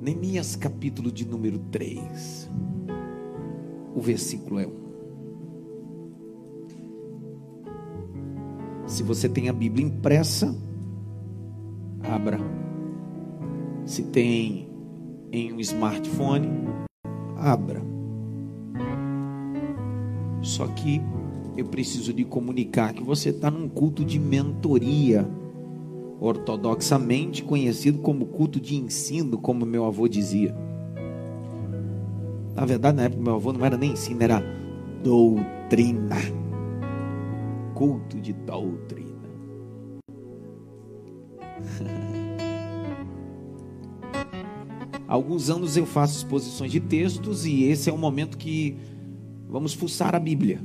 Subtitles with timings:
[0.00, 2.50] Neemias capítulo de número 3.
[3.94, 4.70] O versículo é 1.
[8.86, 10.56] Se você tem a Bíblia impressa,
[12.02, 12.38] abra.
[13.84, 14.70] Se tem
[15.30, 16.48] em um smartphone,
[17.36, 17.82] abra.
[20.40, 21.02] Só que
[21.58, 25.28] eu preciso de comunicar que você está num culto de mentoria
[26.20, 30.54] ortodoxamente conhecido como culto de ensino, como meu avô dizia.
[32.54, 34.42] Na verdade, na época, meu avô não era nem ensino, era
[35.02, 36.16] doutrina.
[37.74, 39.08] Culto de doutrina.
[45.08, 48.76] Alguns anos eu faço exposições de textos e esse é o momento que
[49.48, 50.62] vamos fuçar a Bíblia.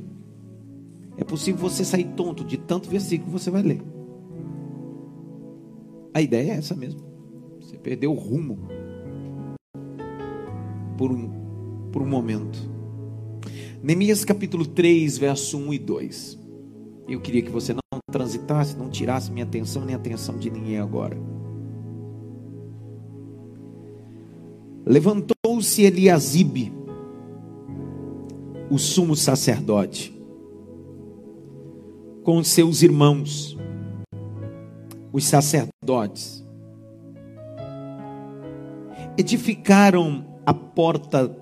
[1.16, 3.95] É possível você sair tonto de tanto versículo que você vai ler.
[6.16, 7.02] A ideia é essa mesmo.
[7.60, 8.58] Você perdeu o rumo
[10.96, 11.28] por um,
[11.92, 12.58] por um momento.
[13.82, 16.38] Neemias capítulo 3, verso 1 e 2.
[17.06, 20.78] Eu queria que você não transitasse, não tirasse minha atenção nem a atenção de ninguém
[20.78, 21.18] agora.
[24.86, 26.72] Levantou-se Eliasibe,
[28.70, 30.18] o sumo sacerdote,
[32.24, 33.55] com seus irmãos,
[35.16, 36.44] os sacerdotes,
[39.16, 41.34] edificaram a porta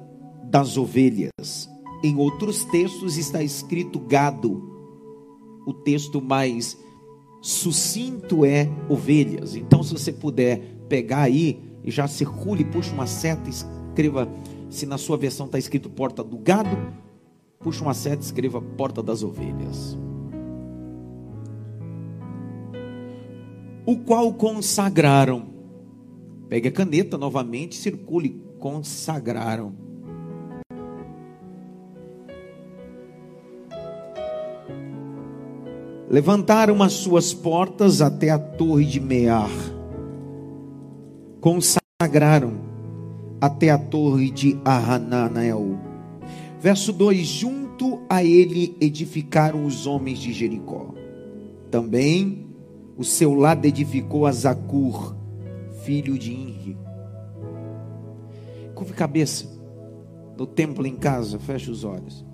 [0.44, 1.68] das ovelhas.
[2.00, 4.62] Em outros textos está escrito gado.
[5.66, 6.78] O texto mais
[7.42, 9.56] sucinto é ovelhas.
[9.56, 14.28] Então, se você puder pegar aí e já circule, puxa uma seta, escreva.
[14.70, 16.76] Se na sua versão está escrito porta do gado,
[17.58, 19.98] puxa uma seta, escreva porta das ovelhas.
[23.86, 25.46] O qual consagraram.
[26.48, 29.74] Pegue a caneta novamente, circule, consagraram.
[36.08, 39.50] Levantaram as suas portas até a torre de Mear.
[41.40, 42.60] Consagraram
[43.40, 45.76] até a torre de Ahananel.
[46.60, 50.94] Verso 2: Junto a ele edificaram os homens de Jericó.
[51.70, 52.43] Também
[52.96, 55.16] o seu lado edificou a Zacur,
[55.82, 56.78] filho de Inri.
[58.74, 59.48] Curve cabeça
[60.36, 62.24] no templo em casa, feche os olhos.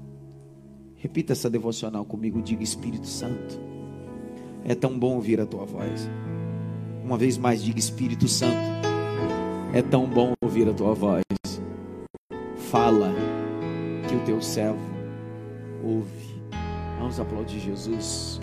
[0.96, 3.58] Repita essa devocional comigo, diga Espírito Santo.
[4.64, 6.08] É tão bom ouvir a tua voz.
[7.02, 8.56] Uma vez mais, diga Espírito Santo.
[9.72, 11.22] É tão bom ouvir a tua voz.
[12.56, 13.12] Fala
[14.08, 14.78] que o teu servo
[15.82, 16.40] ouve.
[16.98, 18.40] Vamos aplaudir Jesus.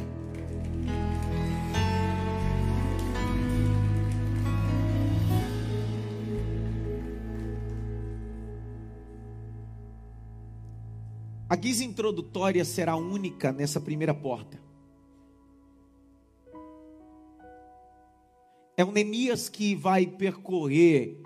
[11.49, 14.59] A guisa introdutória será única nessa primeira porta.
[18.75, 21.17] É o Neemias que vai percorrer,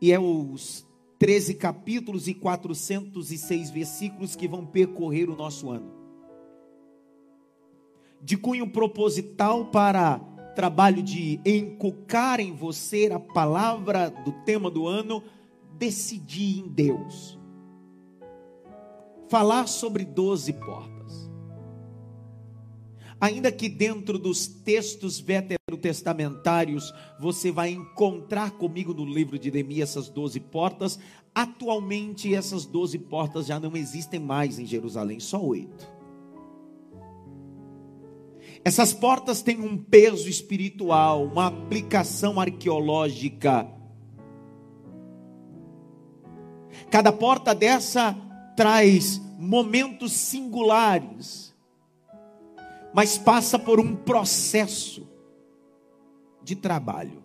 [0.00, 0.86] e é os
[1.18, 5.92] 13 capítulos e 406 versículos que vão percorrer o nosso ano.
[8.22, 10.18] De cunho proposital para
[10.56, 15.22] trabalho de encocar em você a palavra do tema do ano,
[15.78, 17.39] decidir em Deus
[19.30, 21.30] falar sobre doze portas.
[23.20, 30.08] Ainda que dentro dos textos veterotestamentários você vai encontrar comigo no livro de Neemias essas
[30.08, 30.98] doze portas,
[31.34, 35.86] atualmente essas doze portas já não existem mais em Jerusalém, só oito.
[38.64, 43.66] Essas portas têm um peso espiritual, uma aplicação arqueológica.
[46.90, 48.29] Cada porta dessa
[48.60, 51.56] traz momentos singulares,
[52.92, 55.08] mas passa por um processo
[56.42, 57.24] de trabalho.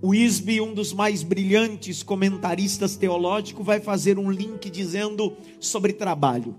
[0.00, 6.54] O Isby, um dos mais brilhantes comentaristas teológicos, vai fazer um link dizendo sobre trabalho.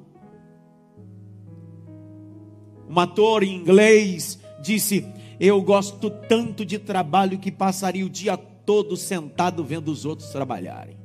[2.89, 5.07] Um ator em inglês disse:
[5.39, 11.02] Eu gosto tanto de trabalho que passaria o dia todo sentado vendo os outros trabalharem.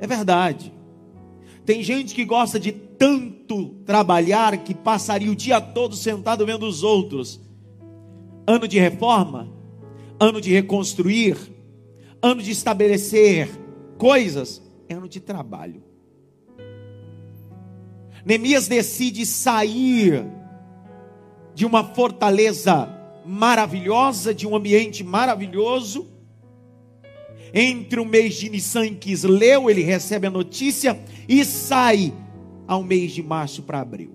[0.00, 0.72] É verdade.
[1.64, 6.82] Tem gente que gosta de tanto trabalhar que passaria o dia todo sentado vendo os
[6.82, 7.40] outros.
[8.46, 9.52] Ano de reforma,
[10.18, 11.36] ano de reconstruir,
[12.22, 13.48] ano de estabelecer
[13.98, 15.82] coisas, é ano de trabalho.
[18.24, 20.26] Neemias decide sair
[21.54, 22.92] de uma fortaleza
[23.24, 26.08] maravilhosa, de um ambiente maravilhoso.
[27.52, 30.98] Entre o mês de Nissan e Quisleu, ele recebe a notícia
[31.28, 32.12] e sai
[32.66, 34.12] ao mês de março para abril.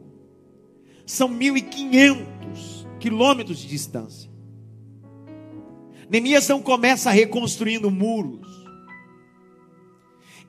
[1.05, 4.29] São 1.500 quilômetros de distância.
[6.09, 8.47] Neemias não começa reconstruindo muros.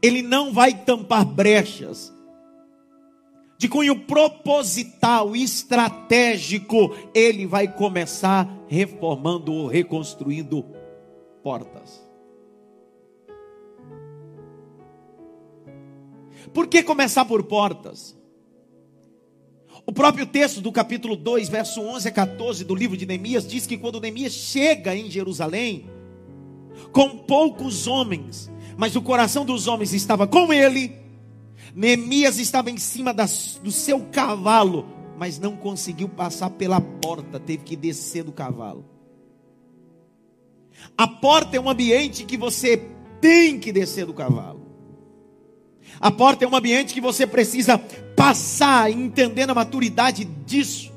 [0.02, 2.12] Ele não vai tampar brechas.
[3.56, 10.64] De cunho proposital, estratégico, ele vai começar reformando ou reconstruindo
[11.44, 12.11] portas.
[16.52, 18.16] Por que começar por portas?
[19.84, 23.66] O próprio texto do capítulo 2, verso 11 a 14 do livro de Neemias diz
[23.66, 25.90] que quando Neemias chega em Jerusalém,
[26.92, 30.96] com poucos homens, mas o coração dos homens estava com ele,
[31.74, 34.86] Neemias estava em cima das, do seu cavalo,
[35.18, 38.84] mas não conseguiu passar pela porta, teve que descer do cavalo.
[40.96, 42.76] A porta é um ambiente que você
[43.20, 44.61] tem que descer do cavalo.
[46.00, 47.78] A porta é um ambiente que você precisa
[48.16, 50.92] passar, entendendo a maturidade disso.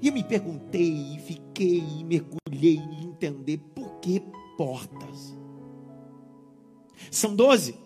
[0.00, 4.22] E eu me perguntei, e fiquei, e mergulhei em entender por que
[4.56, 5.36] portas.
[7.10, 7.76] São doze.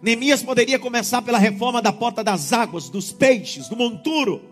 [0.00, 4.42] Neemias poderia começar pela reforma da porta das águas, dos peixes, do monturo.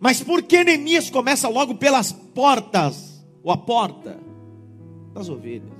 [0.00, 4.33] Mas por que Neemias começa logo pelas portas, ou a porta?
[5.14, 5.72] Das ovelhas.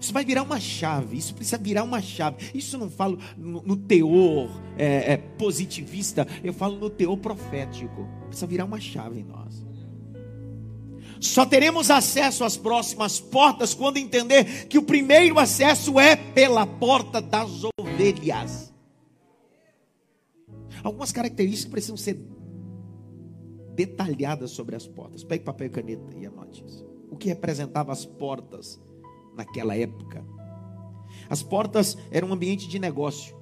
[0.00, 2.50] Isso vai virar uma chave, isso precisa virar uma chave.
[2.54, 8.08] Isso eu não falo no, no teor é, é, positivista, eu falo no teor profético.
[8.26, 9.64] Precisa virar uma chave em nós.
[11.20, 17.20] Só teremos acesso às próximas portas quando entender que o primeiro acesso é pela porta
[17.20, 18.72] das ovelhas.
[20.82, 22.18] Algumas características precisam ser
[23.76, 25.22] detalhadas sobre as portas.
[25.22, 28.80] Pegue papel e caneta e anote isso o que representava as portas
[29.36, 30.24] naquela época.
[31.28, 33.36] As portas eram um ambiente de negócio.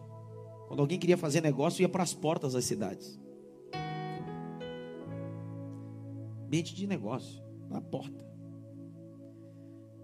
[0.66, 3.16] Quando alguém queria fazer negócio, ia para as portas das cidades.
[6.44, 8.26] Ambiente de negócio, na porta.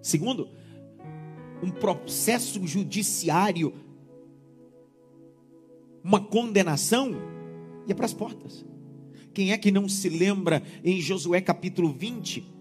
[0.00, 0.48] Segundo,
[1.60, 3.74] um processo judiciário,
[6.04, 7.16] uma condenação,
[7.88, 8.64] ia para as portas.
[9.34, 12.55] Quem é que não se lembra em Josué capítulo 20?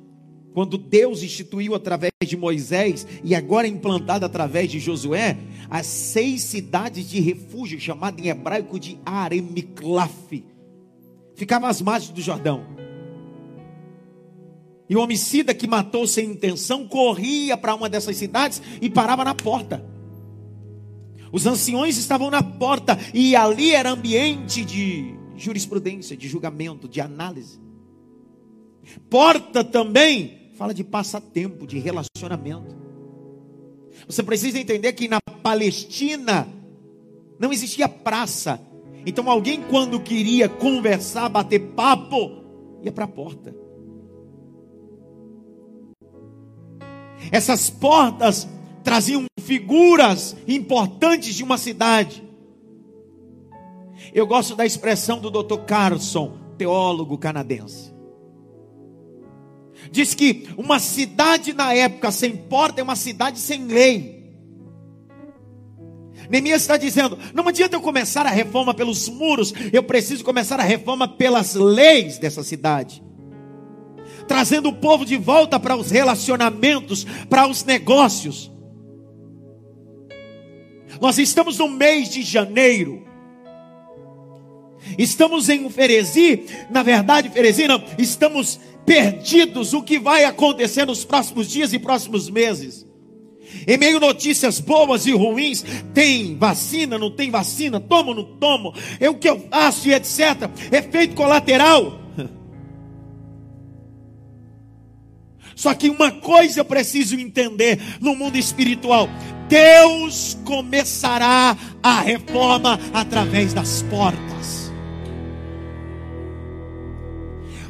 [0.56, 5.38] Quando Deus instituiu através de Moisés e agora implantado através de Josué,
[5.70, 10.46] as seis cidades de refúgio, chamado em hebraico de Aremiklaf,
[11.36, 12.66] ficavam às margens do Jordão.
[14.88, 19.36] E o homicida que matou sem intenção corria para uma dessas cidades e parava na
[19.36, 19.86] porta.
[21.34, 27.60] Os anciões estavam na porta e ali era ambiente de jurisprudência, de julgamento, de análise.
[29.10, 32.76] Porta também fala de passatempo, de relacionamento.
[34.08, 36.48] Você precisa entender que na Palestina
[37.40, 38.60] não existia praça.
[39.06, 42.44] Então alguém quando queria conversar, bater papo,
[42.82, 43.56] ia para a porta.
[47.32, 48.48] Essas portas
[48.84, 52.24] traziam figuras importantes de uma cidade.
[54.14, 55.66] Eu gosto da expressão do Dr.
[55.66, 57.95] Carlson, teólogo canadense.
[59.92, 64.16] Diz que uma cidade na época sem porta é uma cidade sem lei.
[66.30, 70.64] Neemias está dizendo: não adianta eu começar a reforma pelos muros, eu preciso começar a
[70.64, 73.04] reforma pelas leis dessa cidade.
[74.28, 78.52] Trazendo o povo de volta para os relacionamentos, para os negócios.
[81.00, 83.06] Nós estamos no mês de janeiro.
[84.98, 91.50] Estamos em Ferezi, na verdade, Ferezi não, estamos perdidos o que vai acontecer nos próximos
[91.50, 92.86] dias e próximos meses.
[93.68, 95.64] Em meio notícias boas e ruins,
[95.94, 100.50] tem vacina, não tem vacina, tomo, não tomo, é o que eu faço e etc.
[100.72, 102.00] Efeito colateral.
[105.56, 109.10] Só que uma coisa eu preciso entender no mundo espiritual:
[109.48, 114.65] Deus começará a reforma através das portas.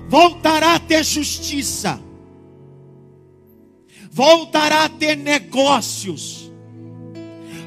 [0.08, 2.00] Voltará a ter justiça,
[4.12, 6.52] voltará a ter negócios,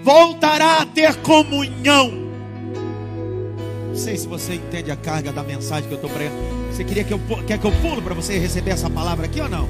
[0.03, 2.29] voltará a ter comunhão.
[3.89, 6.37] Não sei se você entende a carga da mensagem que eu estou pregando.
[6.71, 9.49] Você queria que eu quer que eu pulo para você receber essa palavra aqui ou
[9.49, 9.69] não?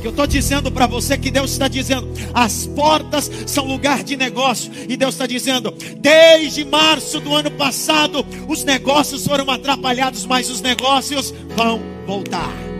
[0.00, 4.16] Que eu estou dizendo para você que Deus está dizendo, as portas são lugar de
[4.16, 10.50] negócio, e Deus está dizendo, desde março do ano passado, os negócios foram atrapalhados, mas
[10.50, 12.70] os negócios vão voltar.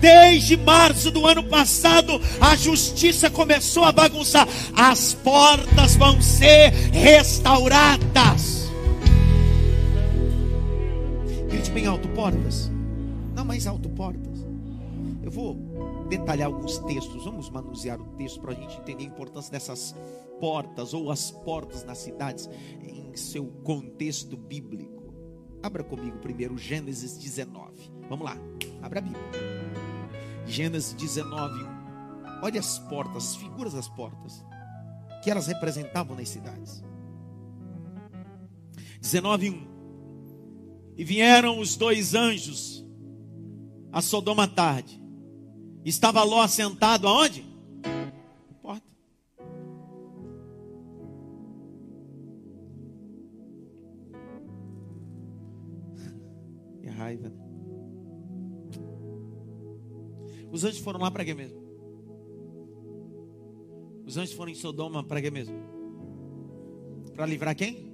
[0.00, 4.46] Desde março do ano passado, a justiça começou a bagunçar.
[4.76, 8.70] As portas vão ser restauradas.
[11.48, 12.70] Grite bem alto, portas.
[13.34, 14.23] Não mais alto, portas.
[16.08, 17.24] Detalhar alguns textos.
[17.24, 19.94] Vamos manusear o texto para a gente entender a importância dessas
[20.40, 22.48] portas ou as portas nas cidades
[22.82, 25.14] em seu contexto bíblico.
[25.62, 27.90] Abra comigo primeiro Gênesis 19.
[28.08, 28.36] Vamos lá,
[28.82, 29.22] abra a Bíblia.
[30.46, 31.74] Gênesis 19, 1.
[32.42, 34.44] Olha as portas, as figuras das portas,
[35.22, 36.84] que elas representavam nas cidades.
[39.00, 40.94] 19, 1.
[40.96, 42.84] E vieram os dois anjos
[43.90, 45.03] a Sodoma à tarde.
[45.84, 47.44] Estava Ló assentado aonde?
[48.62, 48.86] Porta.
[56.80, 57.36] Que raiva, né?
[60.50, 61.62] Os anjos foram lá para quê mesmo?
[64.06, 65.56] Os anjos foram em Sodoma para quê mesmo?
[67.14, 67.92] Para livrar quem?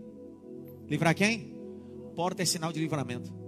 [0.88, 1.54] Livrar quem?
[2.14, 3.39] Porta é sinal de livramento.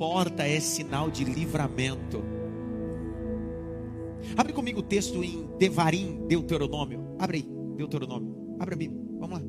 [0.00, 2.24] Porta é sinal de livramento.
[4.34, 7.16] Abre comigo o texto em Devarim, Deuteronômio.
[7.18, 8.56] Abre aí, Deuteronômio.
[8.58, 8.98] Abre a Bíblia.
[9.18, 9.46] Vamos lá.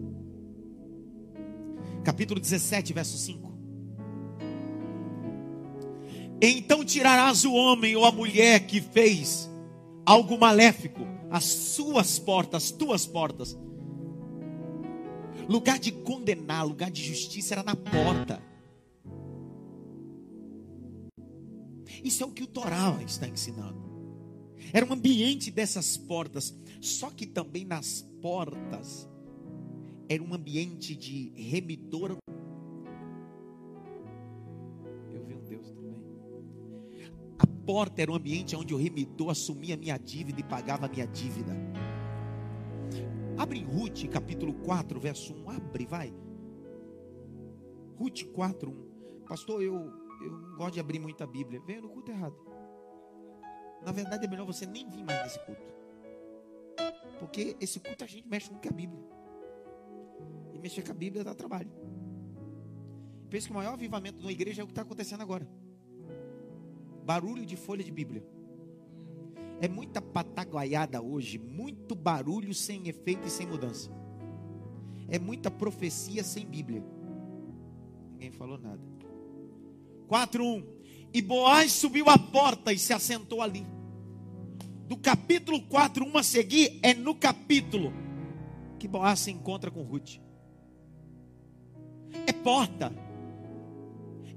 [2.03, 3.49] Capítulo 17, verso 5.
[6.41, 9.49] Então tirarás o homem ou a mulher que fez
[10.05, 13.57] algo maléfico, as suas portas, as tuas portas.
[15.47, 18.50] Lugar de condenar, lugar de justiça era na porta.
[22.03, 23.79] Isso é o que o Torá está ensinando.
[24.73, 29.07] Era um ambiente dessas portas, só que também nas portas
[30.07, 32.17] era um ambiente de remidor
[37.71, 41.07] porta era um ambiente onde o remidor assumia a minha dívida e pagava a minha
[41.07, 41.55] dívida.
[43.37, 45.49] Abre em Ruth, capítulo 4, verso 1.
[45.49, 46.13] Abre, vai.
[47.97, 49.25] Ruth 4, 1.
[49.25, 49.89] Pastor, eu,
[50.23, 51.61] eu não gosto de abrir muita Bíblia.
[51.65, 52.35] Venha no culto errado.
[53.83, 55.61] Na verdade, é melhor você nem vir mais nesse culto.
[57.19, 59.03] Porque esse culto a gente mexe com a Bíblia.
[60.53, 61.71] E mexer com a Bíblia dá trabalho.
[63.29, 65.47] Penso que o maior avivamento uma igreja é o que está acontecendo agora
[67.11, 68.23] barulho de folha de Bíblia.
[69.59, 73.91] É muita pataguaiada hoje, muito barulho sem efeito e sem mudança.
[75.07, 76.83] É muita profecia sem Bíblia.
[78.13, 78.81] Ninguém falou nada.
[80.11, 80.65] 4:1.
[81.13, 83.65] E Boaz subiu à porta e se assentou ali.
[84.87, 87.93] Do capítulo 4, 1 a seguir, é no capítulo
[88.77, 90.19] que Boaz se encontra com Ruth.
[92.27, 92.93] É porta.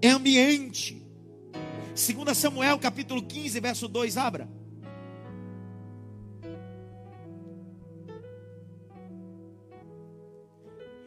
[0.01, 1.03] É ambiente
[1.95, 4.49] 2 Samuel capítulo 15, verso 2, abra.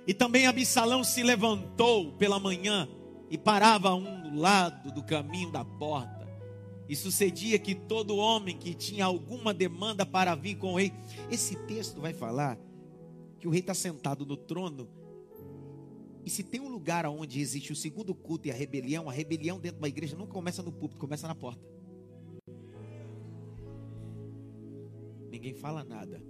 [0.05, 2.87] E também Absalão se levantou pela manhã
[3.29, 6.27] e parava um lado do caminho da porta.
[6.87, 10.93] E sucedia que todo homem que tinha alguma demanda para vir com o rei.
[11.29, 12.57] Esse texto vai falar
[13.39, 14.87] que o rei está sentado no trono
[16.27, 19.57] e se tem um lugar onde existe o segundo culto e a rebelião, a rebelião
[19.57, 21.65] dentro da igreja nunca começa no púlpito, começa na porta.
[25.29, 26.21] Ninguém fala nada.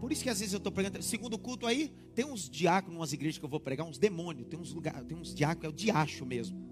[0.00, 1.02] Por isso que às vezes eu estou pregando.
[1.02, 4.58] Segundo culto aí, tem uns diáconos, umas igrejas que eu vou pregar, uns demônios, tem
[4.58, 6.66] uns lugares, tem uns diáconos, é o diacho mesmo.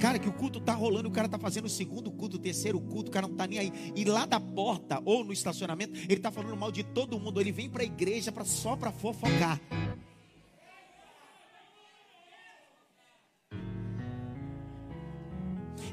[0.00, 2.80] Cara, que o culto tá rolando, o cara tá fazendo o segundo culto, o terceiro
[2.80, 3.72] culto, o cara não tá nem aí.
[3.94, 7.40] E lá da porta ou no estacionamento, ele tá falando mal de todo mundo.
[7.40, 9.60] Ele vem para a igreja pra, só para fofocar.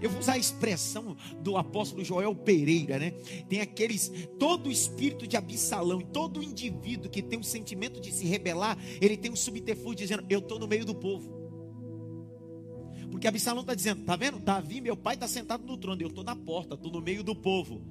[0.02, 3.12] Eu vou usar a expressão do apóstolo Joel Pereira, né?
[3.48, 8.26] Tem aqueles, todo o espírito de Absalão, todo indivíduo que tem um sentimento de se
[8.26, 11.40] rebelar, ele tem um subterfúgio dizendo: Eu estou no meio do povo.
[13.12, 14.40] Porque Absalão está dizendo: Tá vendo?
[14.40, 17.36] Davi, meu pai, está sentado no trono, eu estou na porta, estou no meio do
[17.36, 17.82] povo.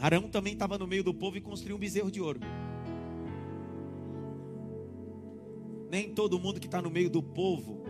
[0.00, 2.40] Arão também estava no meio do povo e construiu um bezerro de ouro.
[5.90, 7.82] Nem todo mundo que está no meio do povo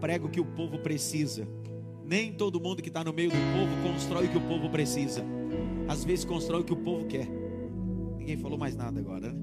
[0.00, 1.48] prega o que o povo precisa.
[2.06, 5.24] Nem todo mundo que está no meio do povo constrói o que o povo precisa.
[5.88, 7.26] Às vezes constrói o que o povo quer.
[8.16, 9.38] Ninguém falou mais nada agora, né?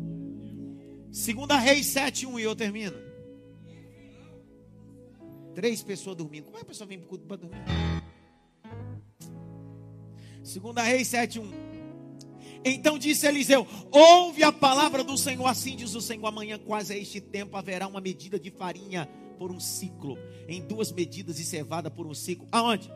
[1.12, 2.96] Segunda Reis 7:1 e eu termino.
[5.54, 6.46] Três pessoas dormindo.
[6.46, 7.62] Como é que a pessoa vem para o para dormir?
[10.42, 11.52] Segunda Reis 7:1.
[12.64, 16.98] Então disse Eliseu: Ouve a palavra do Senhor, assim diz o Senhor: amanhã, quase a
[16.98, 19.10] este tempo, haverá uma medida de farinha
[19.44, 22.48] por um ciclo, em duas medidas de cevada por um ciclo.
[22.50, 22.90] Aonde?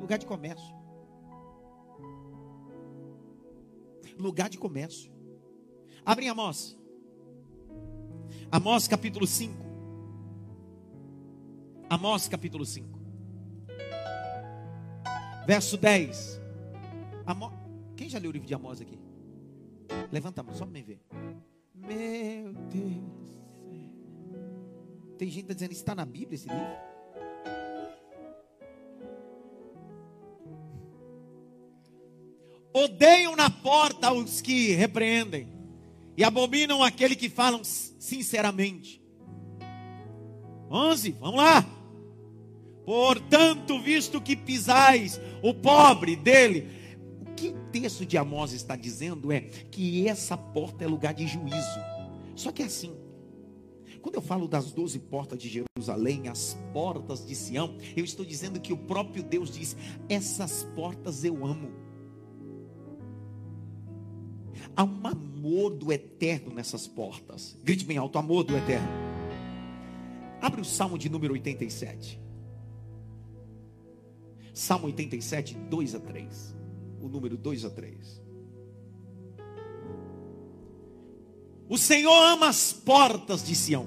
[0.00, 0.74] Lugar de comércio.
[4.18, 5.12] Lugar de comércio.
[6.06, 6.74] Abrem Amós.
[8.50, 9.54] Amós capítulo 5.
[11.90, 12.98] Amós capítulo 5.
[15.46, 16.40] Verso 10.
[17.26, 17.52] Amós.
[17.94, 18.98] Quem já leu o livro de Amós aqui?
[20.10, 20.98] Levanta a mão, só para me ver.
[21.74, 23.26] Meu Deus.
[25.18, 26.66] Tem gente tá dizendo, está na Bíblia esse livro?
[32.72, 35.48] Odeiam na porta os que repreendem,
[36.16, 39.02] e abominam aquele que falam sinceramente.
[40.70, 41.64] 11, vamos lá.
[42.84, 46.68] Portanto, visto que pisais o pobre dele,
[47.20, 51.26] o que o texto de Amós está dizendo é que essa porta é lugar de
[51.26, 51.80] juízo.
[52.34, 52.94] Só que é assim,
[54.06, 58.60] quando eu falo das doze portas de Jerusalém, as portas de Sião, eu estou dizendo
[58.60, 59.76] que o próprio Deus diz:
[60.08, 61.72] essas portas eu amo.
[64.76, 67.58] Há um amor do eterno nessas portas.
[67.64, 68.86] Grite bem alto: amor do eterno.
[70.40, 72.20] Abre o Salmo de número 87.
[74.54, 76.56] Salmo 87, 2 a 3.
[77.00, 78.25] O número 2 a 3.
[81.68, 83.86] O Senhor ama as portas de Sião,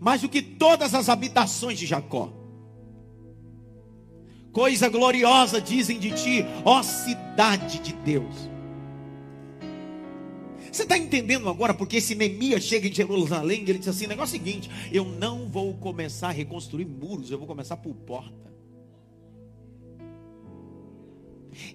[0.00, 2.32] mais do que todas as habitações de Jacó.
[4.52, 8.48] Coisa gloriosa dizem de ti, ó cidade de Deus.
[10.70, 14.08] Você está entendendo agora porque esse Neemias chega em Jerusalém e ele diz assim: o
[14.08, 17.94] negócio é o seguinte, eu não vou começar a reconstruir muros, eu vou começar por
[17.94, 18.48] porta.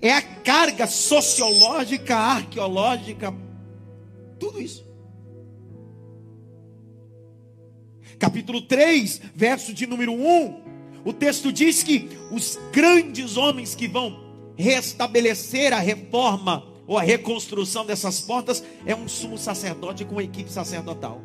[0.01, 3.33] É a carga sociológica, arqueológica,
[4.43, 4.85] tudo isso.
[8.19, 10.63] Capítulo 3, verso de número 1.
[11.05, 17.85] O texto diz que os grandes homens que vão restabelecer a reforma ou a reconstrução
[17.85, 21.21] dessas portas é um sumo sacerdote com a equipe sacerdotal.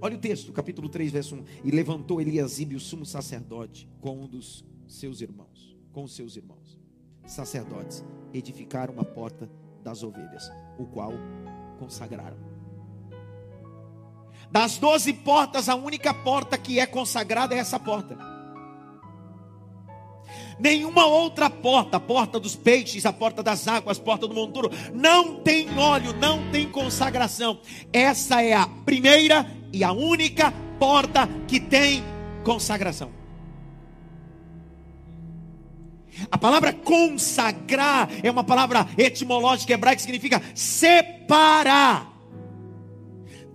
[0.00, 1.44] Olha o texto, capítulo 3, verso 1.
[1.64, 6.80] E levantou Eliasibe, o sumo sacerdote, com um dos seus irmãos, com os seus irmãos,
[7.24, 9.48] sacerdotes, edificaram a porta
[9.82, 11.12] das ovelhas, o qual
[11.78, 12.36] consagraram.
[14.50, 18.16] Das doze portas, a única porta que é consagrada é essa porta.
[20.58, 24.70] Nenhuma outra porta, a porta dos peixes, a porta das águas, a porta do monturo,
[24.92, 27.60] não tem óleo, não tem consagração.
[27.92, 32.04] Essa é a primeira e a única porta que tem
[32.44, 33.21] consagração.
[36.30, 42.12] A palavra consagrar é uma palavra etimológica hebraica que significa separar,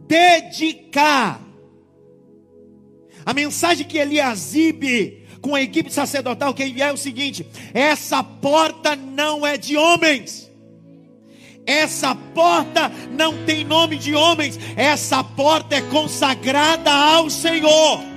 [0.08, 1.41] dedicar.
[3.26, 9.46] A mensagem que Eliasibe, com a equipe sacerdotal, enviar é o seguinte: essa porta não
[9.46, 10.48] é de homens.
[11.65, 18.16] Essa porta não tem nome de homens, essa porta é consagrada ao Senhor.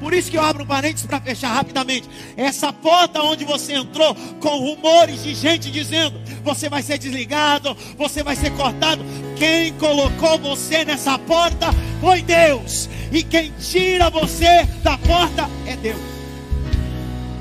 [0.00, 2.08] Por isso que eu abro um parênteses para fechar rapidamente.
[2.34, 8.22] Essa porta onde você entrou com rumores de gente dizendo: você vai ser desligado, você
[8.22, 9.04] vai ser cortado.
[9.36, 11.66] Quem colocou você nessa porta
[12.00, 12.88] foi Deus.
[13.12, 16.00] E quem tira você da porta é Deus.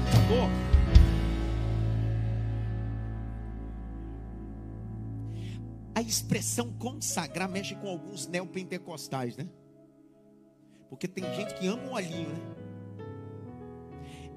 [0.09, 0.49] Acabou.
[5.95, 9.45] A expressão consagrar mexe com alguns neopentecostais, né?
[10.89, 12.59] Porque tem gente que ama o olhinho, né?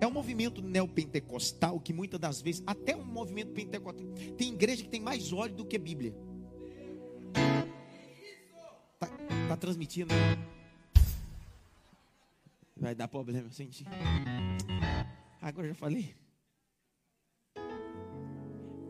[0.01, 4.05] É um movimento neopentecostal que muitas das vezes, até um movimento pentecostal,
[4.37, 6.12] tem igreja que tem mais óleo do que Bíblia.
[8.99, 9.07] Tá,
[9.49, 10.12] tá transmitindo?
[12.77, 13.85] Vai dar problema, senti.
[15.41, 16.17] Agora já falei.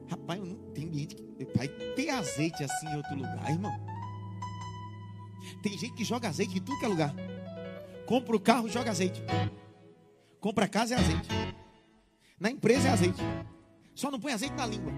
[0.09, 3.73] Rapaz, eu não tenho gente que vai ter azeite assim em outro lugar, irmão.
[5.63, 7.15] Tem gente que joga azeite em tudo que é lugar.
[8.07, 9.23] Compra o carro, joga azeite.
[10.41, 11.29] Compra a casa é azeite.
[12.39, 13.23] Na empresa é azeite.
[13.95, 14.93] Só não põe azeite na língua.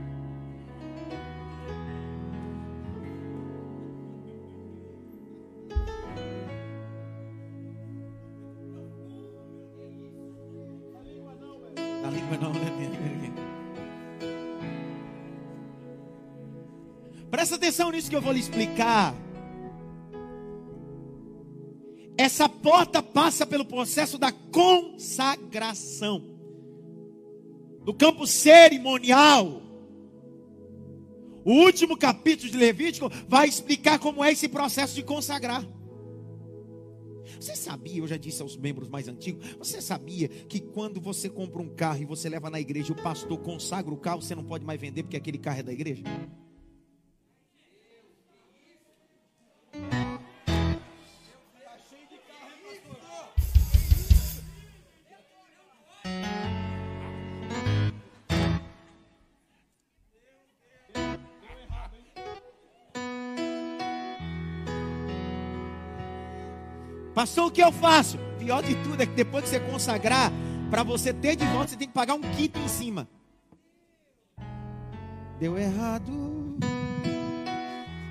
[12.02, 12.74] Na língua não, né?
[17.34, 19.12] Presta atenção nisso que eu vou lhe explicar.
[22.34, 26.20] Essa porta passa pelo processo da consagração.
[27.84, 29.62] Do campo cerimonial.
[31.44, 35.64] O último capítulo de Levítico vai explicar como é esse processo de consagrar.
[37.38, 41.62] Você sabia, eu já disse aos membros mais antigos, você sabia que quando você compra
[41.62, 44.64] um carro e você leva na igreja, o pastor consagra o carro, você não pode
[44.64, 46.02] mais vender porque aquele carro é da igreja?
[67.24, 68.18] Pastor, o que eu faço?
[68.38, 70.30] Pior de tudo é que depois que você consagrar,
[70.70, 73.08] para você ter de volta, você tem que pagar um kit em cima.
[75.40, 76.58] Deu errado.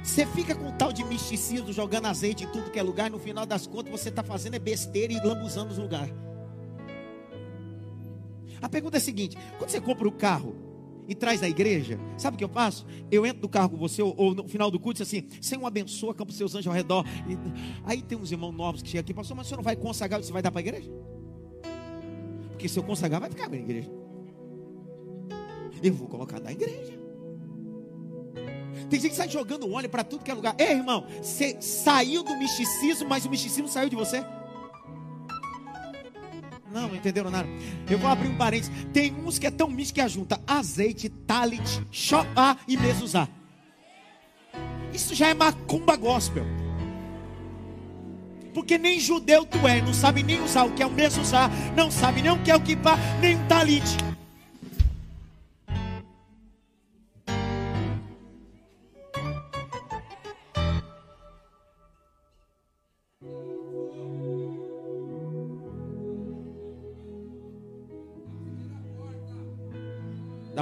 [0.04, 3.46] Você fica com tal de misticismo, jogando azeite em tudo que é lugar, no final
[3.46, 6.16] das contas você está fazendo é besteira e lambuzando os lugares.
[8.60, 10.56] A pergunta é a seguinte: quando você compra o carro,
[11.08, 12.86] e traz na igreja, sabe o que eu faço?
[13.12, 16.32] Eu entro no carro com você, ou, no final do culto, assim, Senhor abençoa, campo
[16.32, 17.06] seus anjos ao redor.
[17.28, 17.38] E,
[17.84, 20.22] aí tem uns irmãos novos que chegam aqui, pastor, mas o senhor não vai consagrar,
[20.22, 20.92] você vai dar para a igreja?
[22.50, 23.92] Porque se eu consagrar, vai ficar na igreja.
[25.82, 26.94] Eu vou colocar na igreja.
[28.90, 30.56] Tem gente que sai jogando óleo para tudo que é lugar.
[30.58, 34.24] Ei, irmão, você saiu do misticismo, mas o misticismo saiu de você.
[36.74, 37.48] Não, não entenderam nada.
[37.88, 38.74] Eu vou abrir um parênteses.
[38.92, 43.28] Tem uns que é tão místico que ajunta azeite, talit, shofá e mezuzá.
[44.92, 46.46] Isso já é macumba gospel.
[48.56, 51.92] Porque nem judeu tu é, não sabe nem usar o que é o mezuzá, não
[51.92, 53.86] sabe nem o que é o kippah, nem o talit.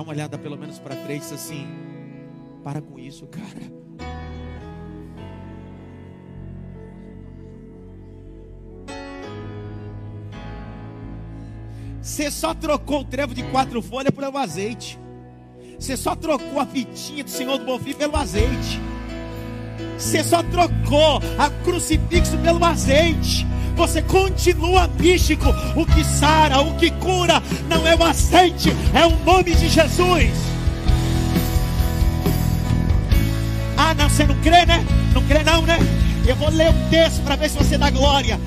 [0.01, 1.67] Uma olhada pelo menos para três assim.
[2.63, 3.81] Para com isso, cara.
[12.01, 14.99] Você só trocou o trevo de quatro folhas pelo azeite.
[15.79, 18.79] Você só trocou a fitinha do Senhor do Bonfim pelo azeite.
[19.97, 25.49] Você só trocou a crucifixo pelo azeite você continua místico.
[25.75, 30.31] O que sara, o que cura, não é o azeite, é o nome de Jesus.
[33.77, 34.85] Ah, não, você não crê, né?
[35.13, 35.79] Não crê, não, né?
[36.25, 38.39] Eu vou ler o texto para ver se você dá glória.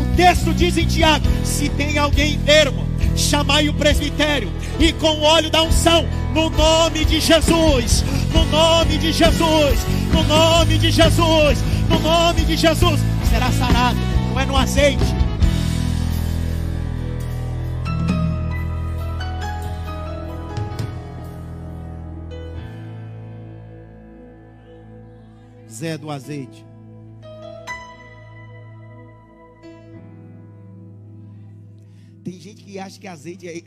[0.00, 5.22] O texto diz em Tiago: se tem alguém enfermo, chamai o presbitério e com o
[5.22, 6.04] óleo da unção,
[6.34, 9.78] no nome de Jesus, no nome de Jesus,
[10.12, 11.58] no nome de Jesus,
[11.88, 15.04] no nome de Jesus, será sarado não é no azeite.
[25.70, 26.64] Zé do azeite.
[32.24, 33.62] Tem gente que acha que azeite é.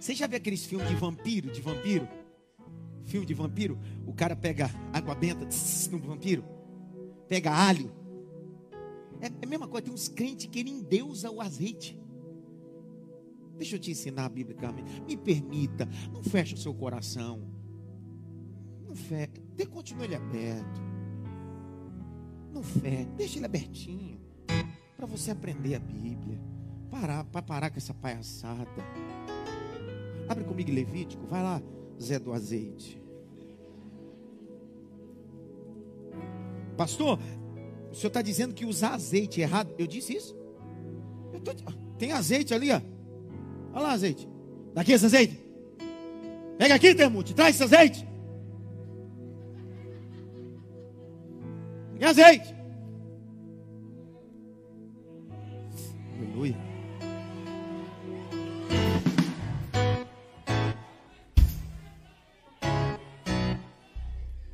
[0.00, 1.52] Você já viu aqueles filmes de vampiro?
[1.52, 2.08] De vampiro?
[3.04, 3.78] Filme de vampiro?
[4.04, 5.46] O cara pega água benta
[5.92, 6.44] no vampiro,
[7.28, 7.92] pega alho,
[9.20, 11.98] é, é a mesma coisa, tem uns crentes que nem Deus o azeite.
[13.56, 15.02] Deixa eu te ensinar biblicamente.
[15.02, 17.42] Me permita, não feche o seu coração.
[18.86, 20.80] Não feche, continue ele aberto.
[22.52, 24.20] Não feche, deixa ele abertinho.
[24.96, 26.40] Para você aprender a Bíblia.
[26.90, 28.68] Parar, para parar com essa palhaçada.
[30.28, 31.62] Abre comigo Levítico, vai lá,
[32.00, 33.02] Zé do azeite.
[36.76, 37.18] Pastor,
[37.90, 39.74] o senhor está dizendo que usar azeite é errado?
[39.78, 40.36] Eu disse isso?
[41.32, 41.52] Eu tô...
[41.98, 42.80] Tem azeite ali, ó.
[43.72, 44.28] Olha lá, azeite.
[44.74, 45.38] Daqui esse azeite.
[46.58, 47.34] Pega aqui, Temute.
[47.34, 48.06] Traz esse azeite.
[51.98, 52.54] Tem azeite.
[56.16, 56.56] Aleluia.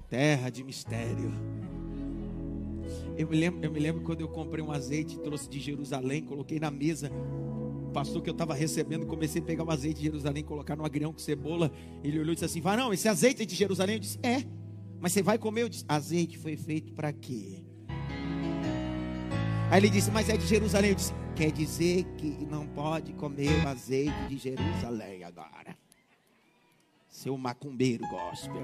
[0.08, 1.32] Terra de mistério.
[3.16, 6.58] Eu me, lembro, eu me lembro quando eu comprei um azeite, trouxe de Jerusalém, coloquei
[6.58, 7.10] na mesa.
[7.88, 10.84] O pastor que eu estava recebendo, comecei a pegar um azeite de Jerusalém, colocar no
[10.84, 11.70] agrião com cebola.
[12.02, 13.96] Ele olhou e disse assim: Vai, não, esse azeite é de Jerusalém?
[13.96, 14.44] Eu disse: É,
[15.00, 15.62] mas você vai comer?
[15.62, 17.64] Eu disse: Azeite foi feito para quê?
[19.70, 20.90] Aí ele disse: Mas é de Jerusalém.
[20.90, 25.76] Eu disse: Quer dizer que não pode comer o azeite de Jerusalém agora.
[27.08, 28.62] Seu macumbeiro gospel.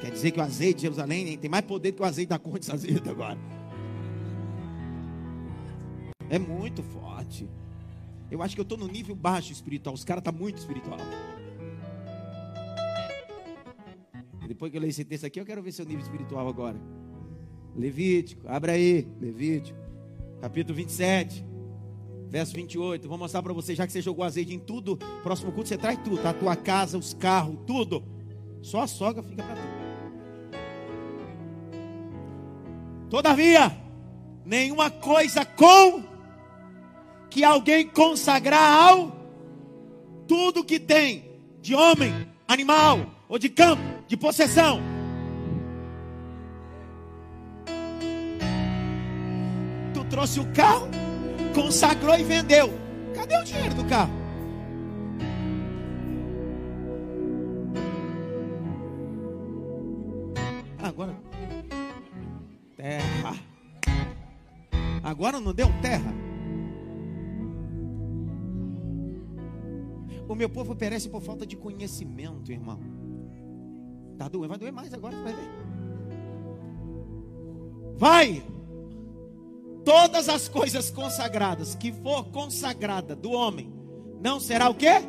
[0.00, 2.70] Quer dizer que o azeite de Jerusalém tem mais poder que o azeite da Conde
[2.70, 3.38] Azeite agora.
[6.28, 7.48] É muito forte.
[8.30, 9.94] Eu acho que eu estou no nível baixo espiritual.
[9.94, 10.98] Os caras estão tá muito espiritual.
[14.46, 16.76] depois que eu leio esse texto aqui, eu quero ver seu nível espiritual agora.
[17.76, 19.06] Levítico, abra aí.
[19.20, 19.78] Levítico,
[20.40, 21.44] capítulo 27,
[22.28, 23.08] verso 28.
[23.08, 24.96] Vou mostrar para você, já que você jogou azeite em tudo.
[25.22, 26.30] Próximo culto você traz tudo, tá?
[26.30, 28.02] A tua casa, os carros, tudo.
[28.60, 29.79] Só a sogra fica para tudo.
[33.10, 33.76] Todavia,
[34.46, 36.04] nenhuma coisa com
[37.28, 39.12] que alguém consagrar ao
[40.28, 41.28] tudo que tem
[41.60, 44.80] de homem, animal ou de campo, de possessão.
[49.92, 50.88] Tu trouxe o carro,
[51.52, 52.72] consagrou e vendeu.
[53.12, 54.19] Cadê o dinheiro do carro?
[65.20, 66.14] Agora não deu terra.
[70.26, 72.80] O meu povo perece por falta de conhecimento, irmão.
[74.16, 75.48] Tá doendo, vai doer mais agora, vai ver.
[77.98, 78.42] Vai!
[79.84, 83.70] Todas as coisas consagradas que for consagrada do homem,
[84.22, 85.06] não será o quê?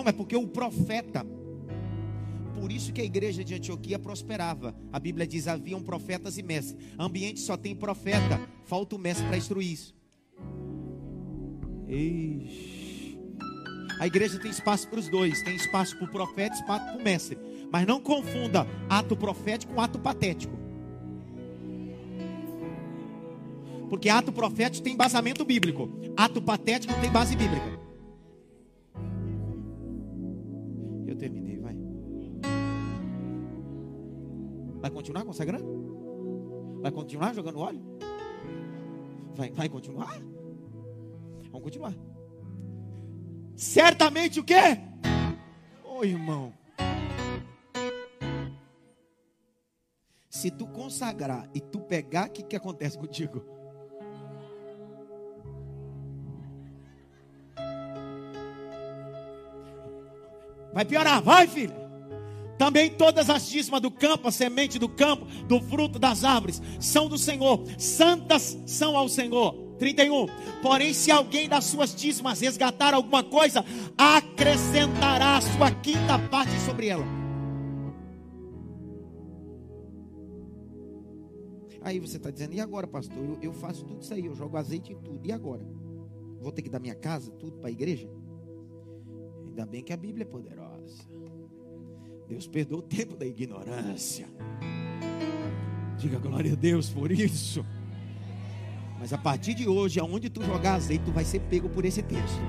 [0.00, 1.26] Não, é porque o profeta.
[2.58, 4.74] Por isso que a igreja de Antioquia prosperava.
[4.90, 6.82] A Bíblia diz: haviam profetas e mestres.
[6.98, 9.94] Ambiente só tem profeta, falta o mestre para instruir isso.
[13.98, 17.04] A igreja tem espaço para os dois: tem espaço para o profeta espaço para o
[17.04, 17.38] mestre.
[17.70, 20.58] Mas não confunda ato profético com ato patético.
[23.90, 27.79] Porque ato profético tem embasamento bíblico, ato patético não tem base bíblica.
[31.20, 31.76] Terminei, vai.
[34.80, 36.80] Vai continuar consagrando?
[36.80, 37.82] Vai continuar jogando óleo?
[39.34, 40.18] Vai, vai continuar?
[41.50, 41.94] Vamos continuar.
[43.54, 44.80] Certamente o quê?
[45.84, 46.54] Ô oh, irmão.
[50.30, 53.44] Se tu consagrar e tu pegar, o que, que acontece contigo?
[60.80, 61.74] Vai piorar, vai, filho.
[62.56, 67.06] Também todas as dízimas do campo, a semente do campo, do fruto das árvores, são
[67.06, 67.62] do Senhor.
[67.76, 69.52] Santas são ao Senhor.
[69.78, 70.26] 31.
[70.62, 73.62] Porém, se alguém das suas dízimas resgatar alguma coisa,
[73.98, 77.04] acrescentará a sua quinta parte sobre ela.
[81.82, 83.18] Aí você está dizendo, e agora, pastor?
[83.18, 85.26] Eu, eu faço tudo isso aí, eu jogo azeite em tudo.
[85.26, 85.62] E agora?
[86.40, 88.08] Vou ter que dar minha casa, tudo para a igreja?
[89.50, 90.69] Ainda bem que a Bíblia é poderosa.
[92.28, 94.28] Deus perdoa o tempo da ignorância.
[95.98, 97.64] Diga glória a Deus por isso.
[98.98, 102.02] Mas a partir de hoje, aonde tu jogar azeite, tu vai ser pego por esse
[102.02, 102.40] texto.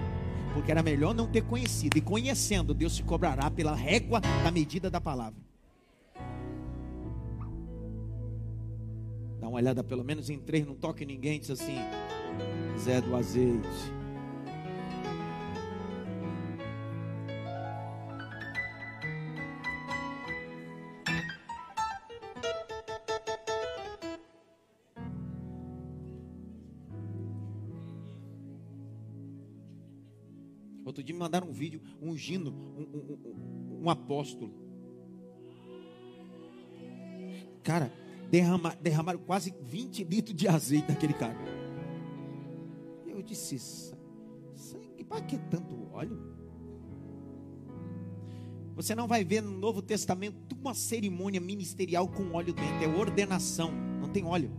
[0.54, 1.98] Porque era melhor não ter conhecido.
[1.98, 5.40] E conhecendo, Deus te cobrará pela régua da medida da palavra.
[9.40, 11.78] Dá uma olhada pelo menos em três, não toque ninguém, diz assim:
[12.78, 14.01] Zé do azeite.
[31.02, 34.54] Outro dia me mandaram um vídeo ungindo um, um, um, um apóstolo.
[37.64, 37.92] Cara,
[38.30, 41.36] derrama, derramaram quase 20 litros de azeite naquele cara.
[43.08, 46.36] Eu disse, sangue, para que tanto óleo?
[48.76, 53.72] Você não vai ver no Novo Testamento uma cerimônia ministerial com óleo dentro, é ordenação,
[54.00, 54.52] não tem óleo.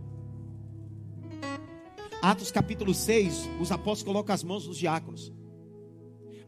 [2.21, 5.31] Atos capítulo 6, os apóstolos colocam as mãos dos diáconos.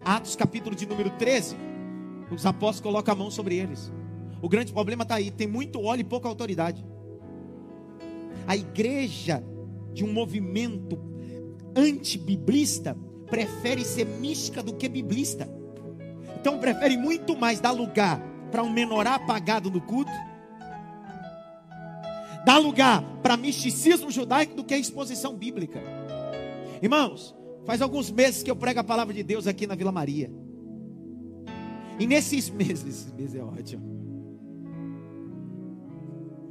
[0.06, 1.56] Atos capítulo de número 13,
[2.30, 3.92] os apóstolos colocam a mão sobre eles.
[4.40, 6.86] O grande problema está aí: tem muito óleo e pouca autoridade.
[8.46, 9.44] A igreja
[9.92, 11.00] de um movimento
[11.76, 12.96] antibiblista
[13.32, 15.50] prefere ser mística do que biblista.
[16.40, 20.12] Então prefere muito mais dar lugar para um menorá apagado no culto,
[22.46, 25.82] dar lugar para misticismo judaico do que a exposição bíblica.
[26.80, 30.32] Irmãos, Faz alguns meses que eu prego a palavra de Deus aqui na Vila Maria.
[32.00, 33.96] E nesses meses, esses meses é ótimo.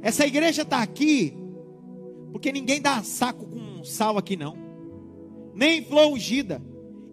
[0.01, 1.35] Essa igreja está aqui
[2.31, 4.57] porque ninguém dá saco com sal aqui não.
[5.53, 6.61] Nem flor ungida.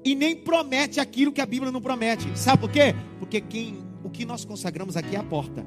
[0.05, 2.37] E nem promete aquilo que a Bíblia não promete.
[2.37, 2.93] Sabe por quê?
[3.21, 5.65] Porque quem, o que nós consagramos aqui é a porta.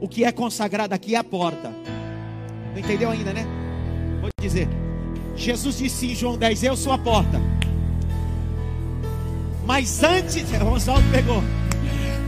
[0.00, 1.72] O que é consagrado aqui é a porta.
[2.72, 3.46] Não entendeu ainda, né?
[4.20, 4.68] Vou dizer.
[5.36, 7.40] Jesus disse em João 10: Eu sou a porta.
[9.64, 11.42] Mas antes, Ronaldo pegou.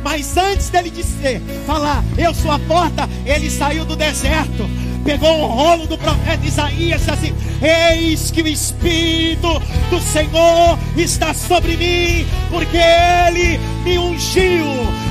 [0.02, 4.68] Mas antes dele dizer, falar, eu sou a porta, ele saiu do deserto
[5.04, 11.76] pegou o rolo do profeta Isaías assim: Eis que o Espírito do Senhor está sobre
[11.76, 14.66] mim, porque Ele me ungiu,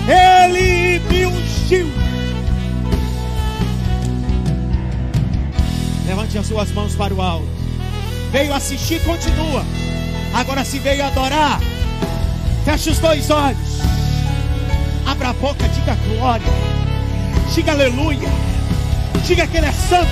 [0.07, 1.87] Ele me ungiu.
[6.07, 7.52] Levante as suas mãos para o alto.
[8.33, 9.63] Veio assistir, continua.
[10.33, 11.61] Agora se veio adorar,
[12.65, 13.79] feche os dois olhos.
[15.05, 16.47] Abra a boca, diga glória.
[17.53, 18.27] Diga aleluia.
[19.23, 20.09] Diga que Ele é santo.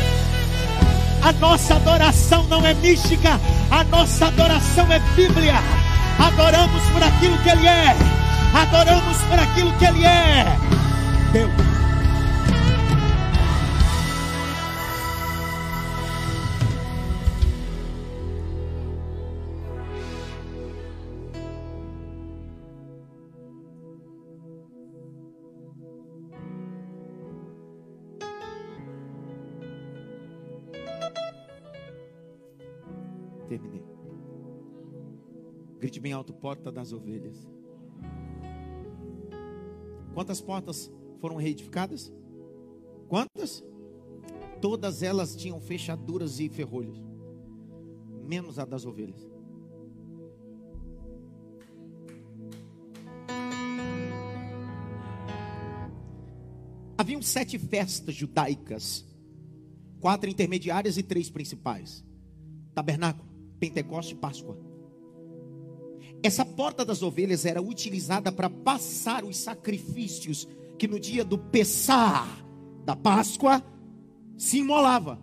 [1.23, 3.39] A nossa adoração não é mística,
[3.71, 5.55] a nossa adoração é Bíblia.
[6.19, 7.95] Adoramos por aquilo que Ele é,
[8.53, 10.45] adoramos por aquilo que Ele é.
[11.33, 11.70] Deus.
[33.51, 33.83] Terminei.
[35.77, 37.45] Grite bem alto, porta das ovelhas.
[40.13, 42.13] Quantas portas foram reedificadas?
[43.09, 43.61] Quantas?
[44.61, 47.03] Todas elas tinham fechaduras e ferrolhos,
[48.23, 49.29] menos a das ovelhas.
[56.97, 59.03] Haviam sete festas judaicas,
[59.99, 62.05] quatro intermediárias e três principais:
[62.75, 63.30] tabernáculo,
[63.61, 64.57] Pentecoste e Páscoa.
[66.23, 70.47] Essa porta das ovelhas era utilizada para passar os sacrifícios
[70.79, 72.43] que no dia do Pessar
[72.83, 73.63] da Páscoa
[74.35, 75.21] se imolava.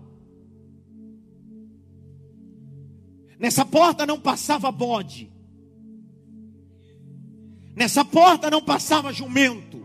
[3.41, 5.33] Nessa porta não passava bode.
[7.75, 9.79] Nessa porta não passava jumento.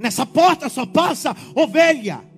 [0.00, 2.28] Nessa porta só passa ovelha.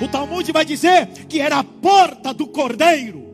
[0.00, 3.26] O Talmud vai dizer que era a porta do cordeiro.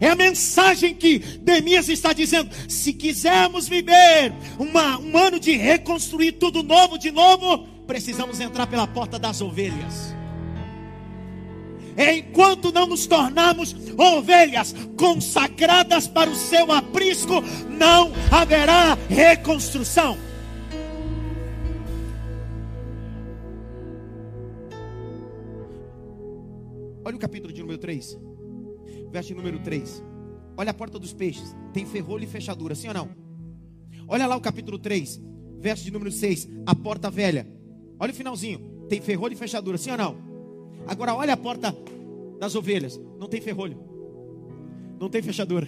[0.00, 2.50] É a mensagem que Demias está dizendo.
[2.66, 8.86] Se quisermos viver uma, um ano de reconstruir tudo novo de novo, precisamos entrar pela
[8.86, 10.19] porta das ovelhas.
[11.96, 20.16] Enquanto não nos tornarmos ovelhas consagradas para o seu aprisco, não haverá reconstrução.
[27.04, 28.18] Olha o capítulo de número 3,
[29.10, 30.02] verso número 3.
[30.56, 33.10] Olha a porta dos peixes, tem ferrolho e fechadura, sim ou não?
[34.06, 35.20] Olha lá o capítulo 3,
[35.58, 37.46] verso de número 6, a porta velha.
[37.98, 40.29] Olha o finalzinho, tem ferrolho e fechadura, sim ou não?
[40.86, 41.76] Agora olha a porta
[42.38, 43.00] das ovelhas.
[43.18, 43.78] Não tem ferrolho.
[44.98, 45.66] Não tem fechadura.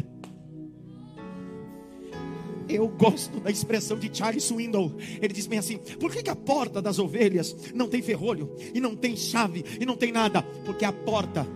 [2.69, 4.95] Eu gosto da expressão de Charles Swindoll.
[5.21, 8.81] Ele diz bem assim: por que, que, a porta das ovelhas não tem ferrolho, e
[8.81, 10.43] não tem chave, e não tem nada?
[10.65, 11.47] Porque é a porta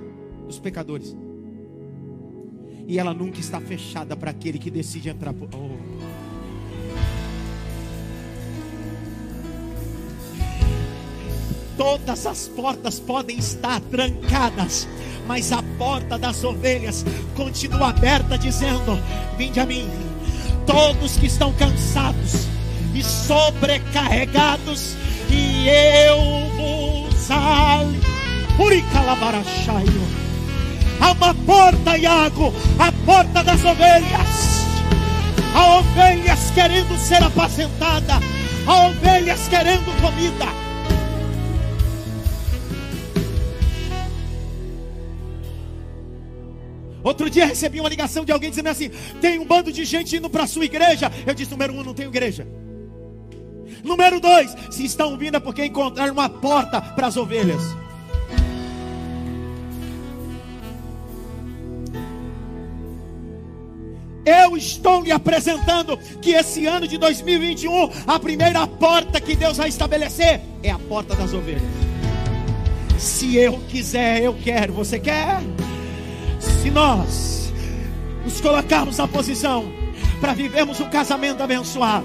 [0.46, 1.16] dos pecadores.
[2.86, 5.32] E ela nunca está fechada para aquele que decide entrar.
[5.32, 5.48] Por...
[5.54, 6.25] Oh.
[11.76, 14.88] Todas as portas podem estar trancadas,
[15.26, 18.98] mas a porta das ovelhas continua aberta, dizendo:
[19.36, 19.88] Vinde a mim,
[20.66, 22.46] todos que estão cansados
[22.94, 24.96] e sobrecarregados,
[25.30, 26.16] e eu
[26.56, 27.06] vos
[28.58, 30.02] Uricalabarachaio.
[31.00, 34.64] Há uma porta, Iago, a porta das ovelhas.
[35.54, 38.14] Há ovelhas querendo ser apacentada,
[38.66, 40.65] há ovelhas querendo comida.
[47.06, 48.90] Outro dia recebi uma ligação de alguém dizendo assim:
[49.20, 51.08] tem um bando de gente indo para a sua igreja.
[51.24, 52.44] Eu disse: número um, não tenho igreja.
[53.84, 57.62] Número dois, se estão vindo é porque encontraram uma porta para as ovelhas.
[64.24, 69.68] Eu estou lhe apresentando que esse ano de 2021, a primeira porta que Deus vai
[69.68, 71.62] estabelecer é a porta das ovelhas.
[72.98, 74.72] Se eu quiser, eu quero.
[74.72, 75.40] Você quer?
[76.66, 77.52] Se nós
[78.24, 79.70] nos colocarmos na posição
[80.20, 82.04] para vivermos um casamento abençoado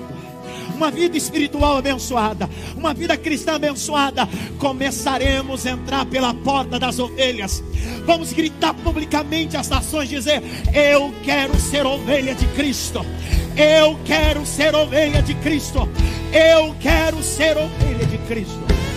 [0.75, 7.63] uma vida espiritual abençoada, uma vida cristã abençoada, começaremos a entrar pela porta das ovelhas.
[8.05, 10.41] Vamos gritar publicamente às nações, dizer:
[10.73, 13.05] Eu quero ser ovelha de Cristo.
[13.55, 15.87] Eu quero ser ovelha de Cristo.
[16.33, 18.90] Eu quero ser ovelha de Cristo.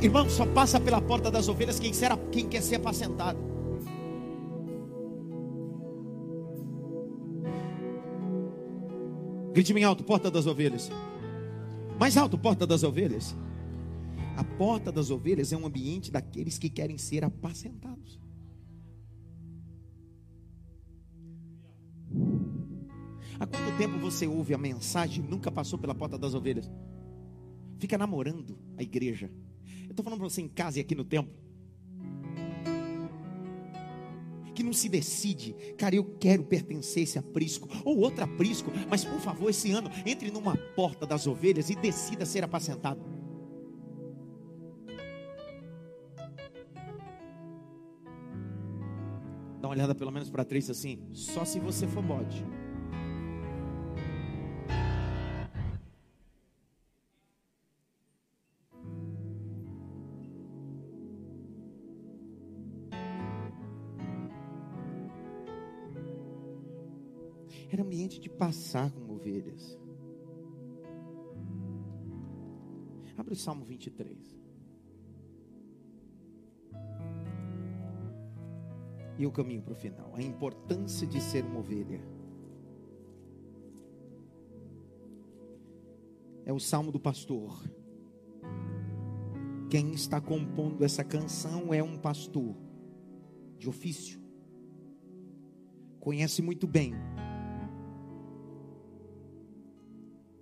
[0.00, 3.38] Irmão, só passa pela porta das ovelhas quem, será, quem quer ser apacentado.
[9.52, 10.88] Grite bem alto, porta das ovelhas.
[11.98, 13.34] Mais alto, porta das ovelhas.
[14.36, 18.20] A porta das ovelhas é um ambiente daqueles que querem ser apacentados.
[23.40, 26.70] Há quanto tempo você ouve a mensagem e nunca passou pela porta das ovelhas?
[27.80, 29.28] Fica namorando a igreja.
[29.98, 31.34] Estou falando para você em casa e aqui no templo.
[34.54, 39.04] que não se decide, cara, eu quero pertencer a esse aprisco ou outro aprisco, mas
[39.04, 43.00] por favor, esse ano entre numa porta das ovelhas e decida ser apacentado.
[49.60, 52.44] Dá uma olhada pelo menos para três assim, só se você for bode.
[67.70, 69.78] Era ambiente de passar como ovelhas.
[73.16, 74.16] Abre o Salmo 23.
[79.18, 80.14] E o caminho para o final.
[80.14, 82.00] A importância de ser uma ovelha.
[86.46, 87.62] É o salmo do pastor.
[89.68, 92.56] Quem está compondo essa canção é um pastor
[93.58, 94.18] de ofício.
[96.00, 96.94] Conhece muito bem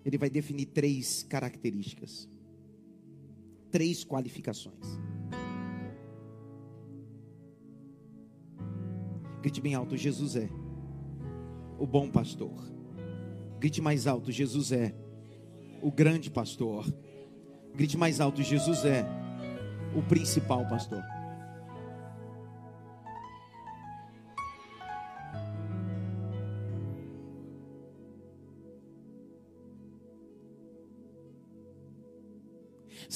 [0.06, 2.28] ele vai definir três características,
[3.72, 5.00] três qualificações.
[9.42, 10.48] Grite bem alto: Jesus é
[11.76, 12.54] o bom pastor.
[13.58, 14.94] Grite mais alto: Jesus é
[15.82, 16.86] o grande pastor.
[17.74, 19.04] Grite mais alto: Jesus é
[19.92, 21.02] o principal pastor.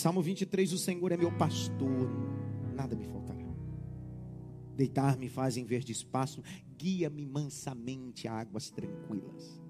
[0.00, 2.08] Salmo 23: O Senhor é meu pastor,
[2.74, 3.44] nada me faltará.
[4.74, 6.42] Deitar-me faz em verde espaço,
[6.78, 9.60] guia-me mansamente a águas tranquilas.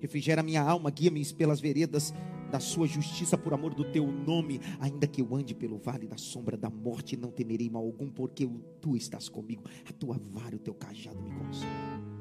[0.00, 2.12] Refrigera minha alma, guia-me pelas veredas
[2.50, 6.16] da sua justiça por amor do teu nome, ainda que eu ande pelo vale da
[6.16, 10.58] sombra da morte, não temerei mal algum, porque tu estás comigo, a tua vara e
[10.58, 12.17] o teu cajado me consolam.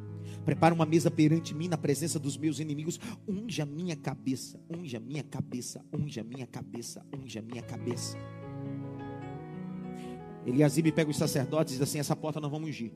[0.48, 2.98] Prepara uma mesa perante mim na presença dos meus inimigos.
[3.28, 8.18] Unja minha cabeça, unja minha cabeça, unja minha cabeça, unja minha cabeça.
[10.46, 12.94] Eliasibe pega os sacerdotes e diz assim: essa porta não vamos ungir.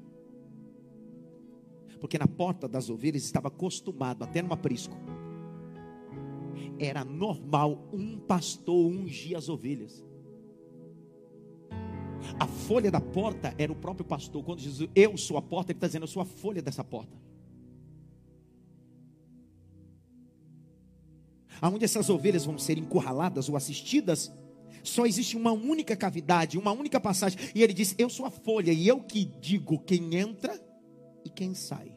[1.99, 4.95] Porque na porta das ovelhas estava acostumado, até no aprisco.
[6.79, 10.01] Era normal um pastor ungir as ovelhas.
[12.39, 14.41] A folha da porta era o próprio pastor.
[14.41, 17.19] Quando Jesus, eu sou a porta, ele está dizendo, eu sou a folha dessa porta.
[21.61, 24.33] Aonde essas ovelhas vão ser encurraladas ou assistidas,
[24.83, 27.39] só existe uma única cavidade, uma única passagem.
[27.53, 30.59] E ele diz: Eu sou a folha, e eu que digo quem entra
[31.23, 31.95] e quem sai.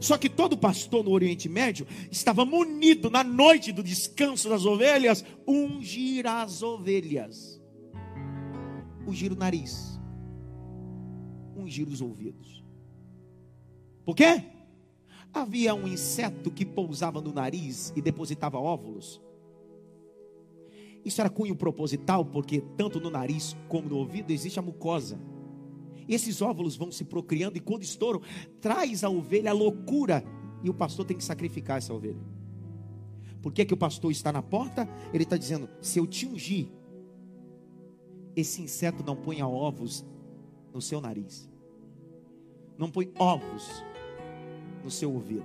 [0.00, 5.24] Só que todo pastor no Oriente Médio estava munido na noite do descanso das ovelhas,
[5.46, 7.60] ungir as ovelhas,
[9.06, 9.98] ungir o nariz,
[11.56, 12.62] ungir os ouvidos.
[14.04, 14.55] Por quê?
[15.36, 19.20] Havia um inseto que pousava no nariz e depositava óvulos.
[21.04, 25.20] Isso era cunho proposital, porque tanto no nariz como no ouvido existe a mucosa.
[26.08, 28.22] E esses óvulos vão se procriando, e quando estouram,
[28.62, 30.24] traz a ovelha a loucura.
[30.64, 32.24] E o pastor tem que sacrificar essa ovelha.
[33.42, 34.88] Por que, que o pastor está na porta?
[35.12, 36.68] Ele está dizendo: se eu te ungir,
[38.34, 40.02] esse inseto não ponha ovos
[40.72, 41.46] no seu nariz.
[42.78, 43.84] Não põe ovos
[44.86, 45.44] no seu ouvido.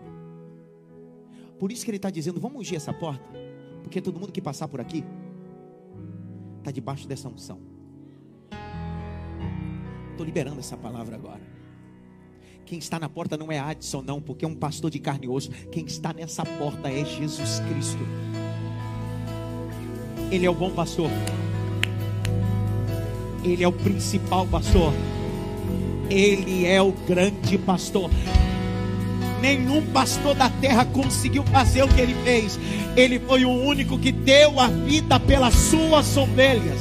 [1.59, 3.25] Por isso que ele está dizendo: vamos ungir essa porta,
[3.83, 5.03] porque todo mundo que passar por aqui
[6.59, 7.59] está debaixo dessa unção.
[10.11, 11.41] Estou liberando essa palavra agora.
[12.65, 15.29] Quem está na porta não é Adson, não, porque é um pastor de carne e
[15.29, 15.49] osso.
[15.71, 18.03] Quem está nessa porta é Jesus Cristo.
[20.31, 21.09] Ele é o bom pastor.
[23.43, 24.93] Ele é o principal pastor.
[26.09, 28.09] Ele é o grande pastor.
[29.41, 32.59] Nenhum pastor da terra conseguiu fazer o que ele fez.
[32.95, 36.79] Ele foi o único que deu a vida pelas suas ovelhas.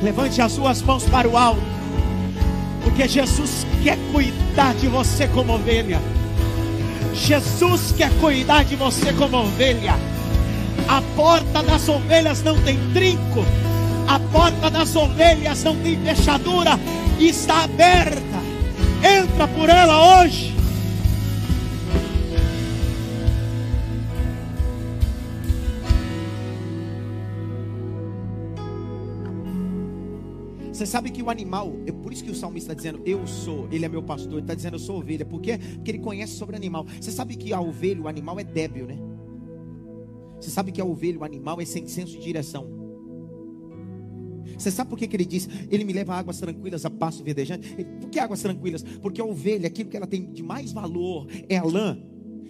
[0.00, 1.60] Levante as suas mãos para o alto,
[2.84, 6.00] porque Jesus quer cuidar de você como ovelha.
[7.14, 9.94] Jesus quer cuidar de você como ovelha.
[10.88, 13.44] A porta das ovelhas não tem trinco,
[14.06, 16.78] a porta das ovelhas não tem fechadura,
[17.18, 18.44] está aberta.
[19.02, 20.53] Entra por ela hoje.
[30.74, 33.68] Você sabe que o animal, é por isso que o salmista está dizendo, eu sou,
[33.70, 35.56] ele é meu pastor, ele está dizendo, eu sou ovelha, por quê?
[35.56, 36.84] Porque ele conhece sobre animal.
[37.00, 38.98] Você sabe que a ovelha, o animal é débil, né?
[40.40, 42.66] Você sabe que a ovelha, o animal é sem senso de direção.
[44.58, 47.22] Você sabe por que, que ele diz, ele me leva a águas tranquilas, a passo
[47.22, 47.72] verdejante?
[48.00, 48.82] Por que águas tranquilas?
[49.00, 51.96] Porque a ovelha, aquilo que ela tem de mais valor é a lã.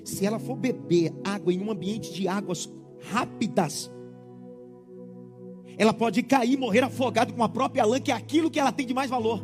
[0.03, 2.73] Se ela for beber água em um ambiente de águas
[3.11, 3.93] rápidas,
[5.77, 8.87] ela pode cair morrer afogada com a própria lã, que é aquilo que ela tem
[8.87, 9.43] de mais valor.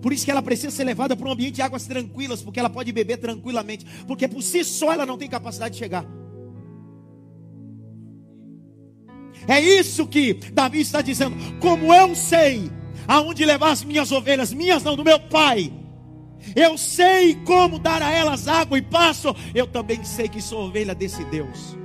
[0.00, 2.70] Por isso que ela precisa ser levada para um ambiente de águas tranquilas, porque ela
[2.70, 6.06] pode beber tranquilamente, porque por si só ela não tem capacidade de chegar.
[9.48, 11.36] É isso que Davi está dizendo.
[11.60, 12.70] Como eu sei
[13.06, 15.72] aonde levar as minhas ovelhas, minhas não, do meu pai.
[16.54, 19.34] Eu sei como dar a elas água e passo.
[19.54, 21.76] Eu também sei que sou ovelha desse Deus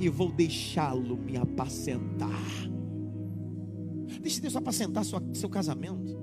[0.00, 2.68] e vou deixá-lo me apacentar.
[4.20, 6.16] Deixe Deus apacentar sua, seu casamento.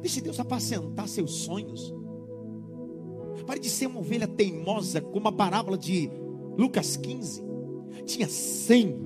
[0.00, 1.94] Deixe Deus apacentar seus sonhos.
[3.46, 6.10] Pare de ser uma ovelha teimosa, como a parábola de
[6.56, 7.42] Lucas 15.
[8.04, 8.96] Tinha cem.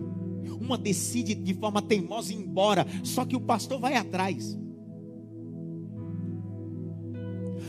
[0.61, 2.87] Uma decide de forma teimosa ir embora.
[3.03, 4.59] Só que o pastor vai atrás.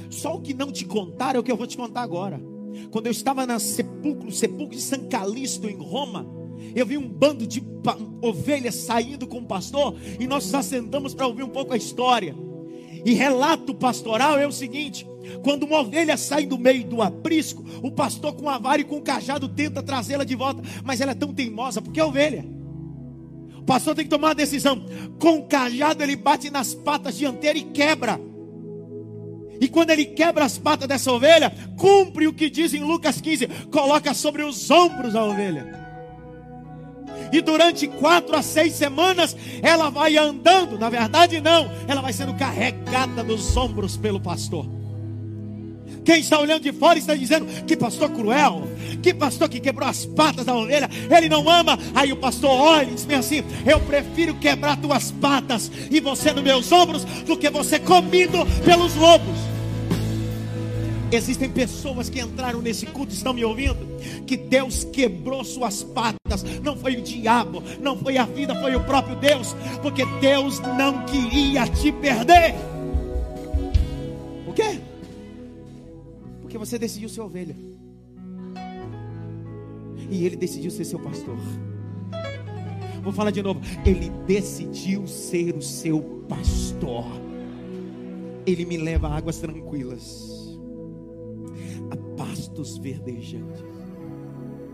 [0.09, 2.50] Só o que não te contaram é o que eu vou te contar agora.
[2.89, 6.25] Quando eu estava na sepulcro, sepulcro de São Calixto em Roma,
[6.75, 7.63] eu vi um bando de
[8.21, 12.35] ovelhas saindo com o pastor e nós nos assentamos para ouvir um pouco a história.
[13.03, 15.07] E relato pastoral é o seguinte:
[15.43, 18.97] quando uma ovelha sai do meio do aprisco, o pastor com a vara e com
[18.97, 22.45] o cajado tenta trazê-la de volta, mas ela é tão teimosa, porque é ovelha.
[23.57, 24.83] O pastor tem que tomar uma decisão.
[25.19, 28.19] Com o cajado ele bate nas patas dianteiras e quebra.
[29.61, 33.47] E quando ele quebra as patas dessa ovelha, cumpre o que diz em Lucas 15:
[33.71, 35.79] coloca sobre os ombros a ovelha.
[37.31, 40.79] E durante quatro a seis semanas ela vai andando.
[40.79, 44.80] Na verdade, não, ela vai sendo carregada dos ombros pelo pastor.
[46.03, 48.67] Quem está olhando de fora está dizendo: que pastor cruel,
[49.01, 51.77] que pastor que quebrou as patas da ovelha, ele não ama.
[51.93, 56.43] Aí o pastor olha e diz assim: eu prefiro quebrar tuas patas e você nos
[56.43, 59.51] meus ombros do que você comido pelos lobos.
[61.11, 63.85] Existem pessoas que entraram nesse culto, estão me ouvindo?
[64.25, 66.41] Que Deus quebrou suas patas.
[66.63, 69.53] Não foi o diabo, não foi a vida, foi o próprio Deus.
[69.81, 72.55] Porque Deus não queria te perder.
[74.45, 74.79] Por quê?
[76.51, 77.55] Porque você decidiu ser ovelha.
[80.09, 81.37] E ele decidiu ser seu pastor.
[83.01, 83.61] Vou falar de novo.
[83.85, 87.05] Ele decidiu ser o seu pastor.
[88.45, 90.59] Ele me leva a águas tranquilas
[91.89, 93.63] a pastos verdejantes.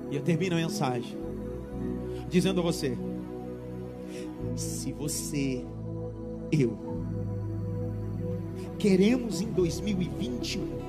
[0.09, 1.15] E eu termino a mensagem
[2.27, 2.97] dizendo a você:
[4.55, 5.63] se você,
[6.51, 6.75] eu,
[8.79, 10.86] queremos em 2021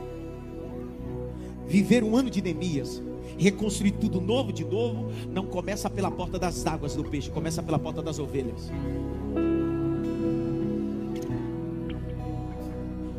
[1.69, 3.03] viver um ano de Neemias,
[3.37, 7.79] reconstruir tudo novo de novo, não começa pela porta das águas do peixe, começa pela
[7.79, 8.73] porta das ovelhas.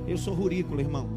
[0.08, 1.08] Eu sou rurícola, irmão.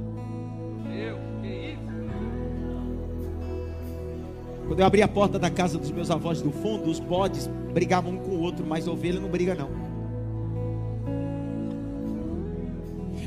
[4.69, 8.13] Quando eu abri a porta da casa dos meus avós do fundo, os bodes brigavam
[8.13, 9.71] um com o outro, mas a ovelha não briga não.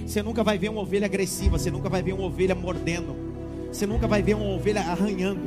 [0.06, 3.25] Você nunca vai ver uma ovelha agressiva, você nunca vai ver uma ovelha mordendo,
[3.76, 5.42] você nunca vai ver uma ovelha arranhando.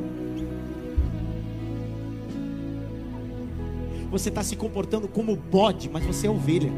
[4.10, 6.70] Você está se comportando como bode, mas você é ovelha.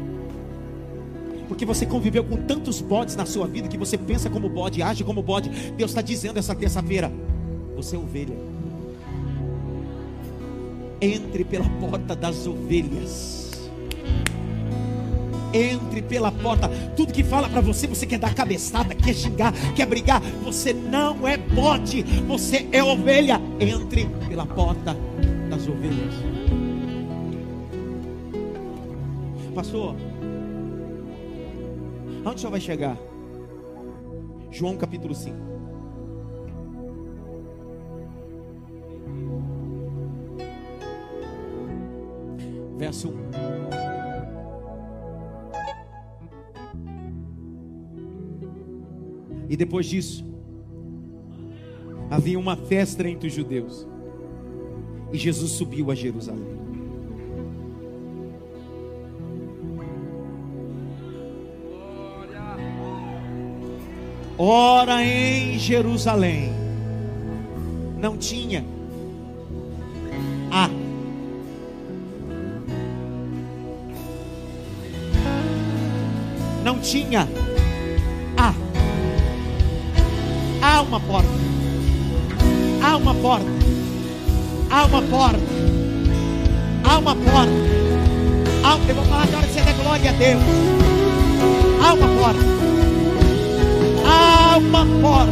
[1.49, 5.03] Porque você conviveu com tantos bodes na sua vida que você pensa como bode, age
[5.03, 5.49] como bode.
[5.75, 7.11] Deus está dizendo essa terça-feira:
[7.75, 8.35] você é ovelha
[11.01, 13.40] entre pela porta das ovelhas.
[15.53, 16.69] Entre pela porta.
[16.95, 20.21] Tudo que fala para você, você quer dar cabeçada, quer xingar, quer brigar.
[20.43, 23.41] Você não é bote, você é ovelha.
[23.59, 24.95] Entre pela porta
[25.49, 26.13] das ovelhas.
[29.53, 29.95] Pastor,
[32.23, 32.97] aonde o senhor vai chegar?
[34.49, 35.35] João capítulo 5.
[42.77, 43.20] Verso 1.
[49.51, 50.23] E depois disso,
[52.09, 53.85] havia uma festa entre os judeus.
[55.11, 56.61] E Jesus subiu a Jerusalém.
[64.37, 66.53] Ora em Jerusalém
[67.99, 68.63] não tinha
[70.49, 70.69] a
[76.63, 77.27] não tinha
[80.71, 81.29] há uma porta.
[82.81, 83.45] Há uma porta.
[84.69, 85.39] Há uma porta.
[86.83, 87.51] Há uma porta.
[88.63, 90.41] Há, eu vou falar agora que você dá glória a Deus.
[91.83, 92.39] Há uma porta.
[94.07, 95.31] Há uma porta.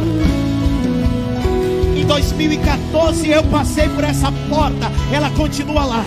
[1.96, 6.04] Em 2014 eu passei por essa porta, ela continua lá.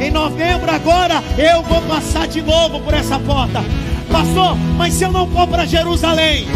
[0.00, 3.64] Em novembro agora eu vou passar de novo por essa porta.
[4.12, 6.46] Pastor, mas se eu não for para Jerusalém,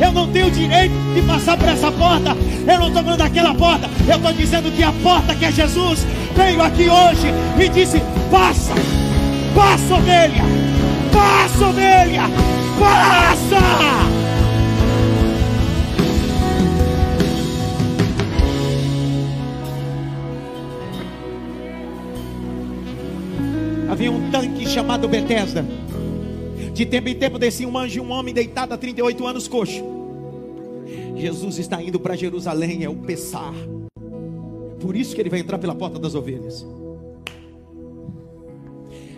[0.00, 2.36] eu não tenho direito de passar por essa porta.
[2.66, 3.88] Eu não estou falando daquela porta.
[4.06, 7.28] Eu estou dizendo que a porta que é Jesus veio aqui hoje
[7.58, 8.74] e disse: passa,
[9.54, 10.44] passa ovelha,
[11.12, 12.22] passa ovelha,
[12.78, 14.18] passa.
[23.98, 25.64] havia um tanque chamado Betesda.
[26.78, 29.82] De tempo em tempo descia um anjo e um homem deitado há 38 anos coxo.
[31.16, 33.52] Jesus está indo para Jerusalém, é o Pessar.
[34.80, 36.64] Por isso que ele vai entrar pela porta das ovelhas.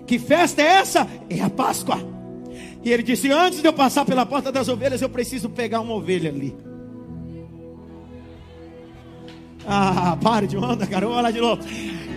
[0.07, 1.07] Que festa é essa?
[1.29, 1.99] É a Páscoa.
[2.83, 5.93] E ele disse: Antes de eu passar pela porta das ovelhas, eu preciso pegar uma
[5.93, 6.57] ovelha ali.
[9.67, 11.07] Ah, pare de onda, cara.
[11.07, 11.63] Vamos lá de novo.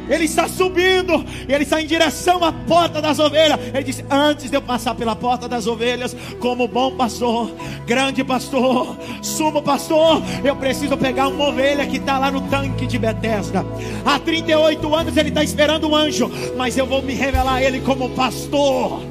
[0.10, 3.60] Ele está subindo, ele está em direção à porta das ovelhas.
[3.74, 7.52] Ele disse: Antes de eu passar pela porta das ovelhas, como bom pastor,
[7.86, 12.98] grande pastor, sumo pastor, eu preciso pegar uma ovelha que está lá no tanque de
[12.98, 13.66] Betesda.
[14.06, 17.80] Há 38 anos ele está esperando um anjo, mas eu vou me revelar a ele
[17.80, 19.02] como pastor.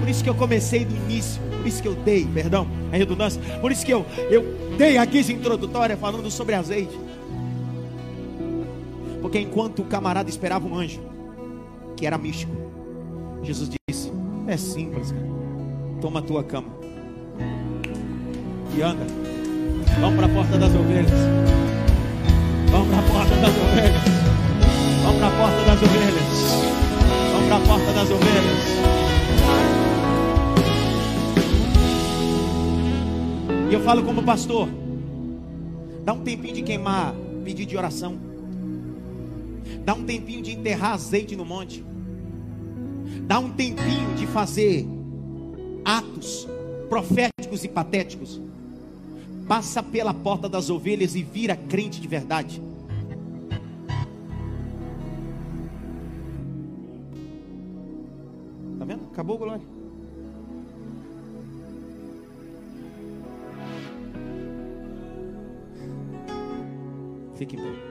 [0.00, 3.40] Por isso que eu comecei do início, por isso que eu dei, perdão, a redundância,
[3.60, 4.42] por isso que eu, eu
[4.78, 7.07] dei a guisa introdutória falando sobre azeite.
[9.20, 11.00] Porque enquanto o camarada esperava um anjo,
[11.96, 12.52] que era místico,
[13.42, 14.12] Jesus disse:
[14.46, 15.28] É simples, cara.
[16.00, 16.78] Toma a tua cama
[18.76, 19.04] e anda.
[20.00, 21.10] Vamos para a porta das ovelhas.
[22.70, 24.02] Vamos para a porta das ovelhas.
[25.02, 26.28] Vamos para a porta das ovelhas.
[27.32, 28.78] Vamos para a porta das ovelhas.
[33.70, 34.68] E eu falo como pastor.
[36.04, 37.14] Dá um tempinho de queimar
[37.44, 38.27] pedido de oração.
[39.84, 41.84] Dá um tempinho de enterrar azeite no monte.
[43.26, 44.86] Dá um tempinho de fazer
[45.84, 46.48] atos
[46.88, 48.40] proféticos e patéticos.
[49.46, 52.62] Passa pela porta das ovelhas e vira crente de verdade.
[58.78, 59.04] Tá vendo?
[59.10, 59.78] Acabou, Glória.
[67.36, 67.87] Fique bem.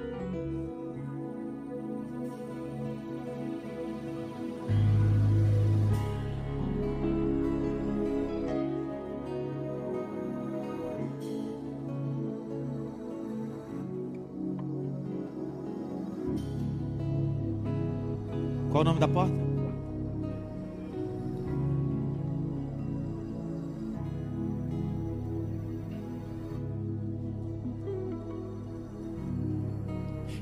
[18.78, 19.34] Qual o nome da porta?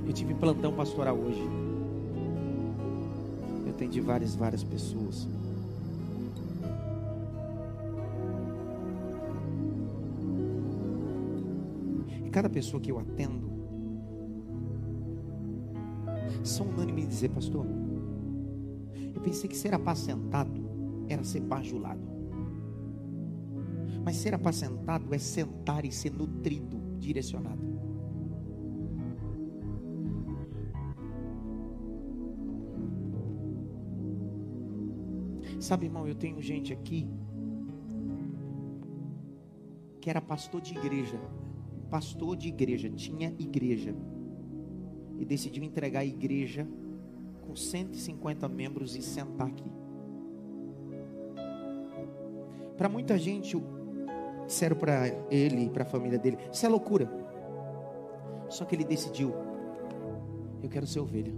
[0.06, 1.42] Eu tive plantão pastoral hoje.
[3.66, 5.30] Eu atendi várias, várias pessoas.
[12.26, 13.50] E cada pessoa que eu atendo
[16.44, 17.66] são unânimes em dizer, pastor,
[19.22, 20.66] pensei que ser apacentado
[21.08, 22.02] era ser bajulado.
[24.04, 27.64] Mas ser apacentado é sentar e ser nutrido, direcionado.
[35.60, 37.10] Sabe, irmão, eu tenho gente aqui
[40.00, 41.20] que era pastor de igreja,
[41.90, 43.96] pastor de igreja, tinha igreja
[45.18, 46.68] e decidiu entregar a igreja
[47.56, 49.72] com 150 membros e sentar aqui.
[52.78, 53.56] Para muita gente,
[54.46, 57.10] disseram para ele e para a família dele: Isso é loucura.
[58.50, 59.34] Só que ele decidiu:
[60.62, 61.34] Eu quero ser ovelha.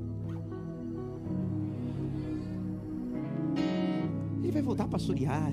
[4.41, 5.51] Ele vai voltar a pastorear.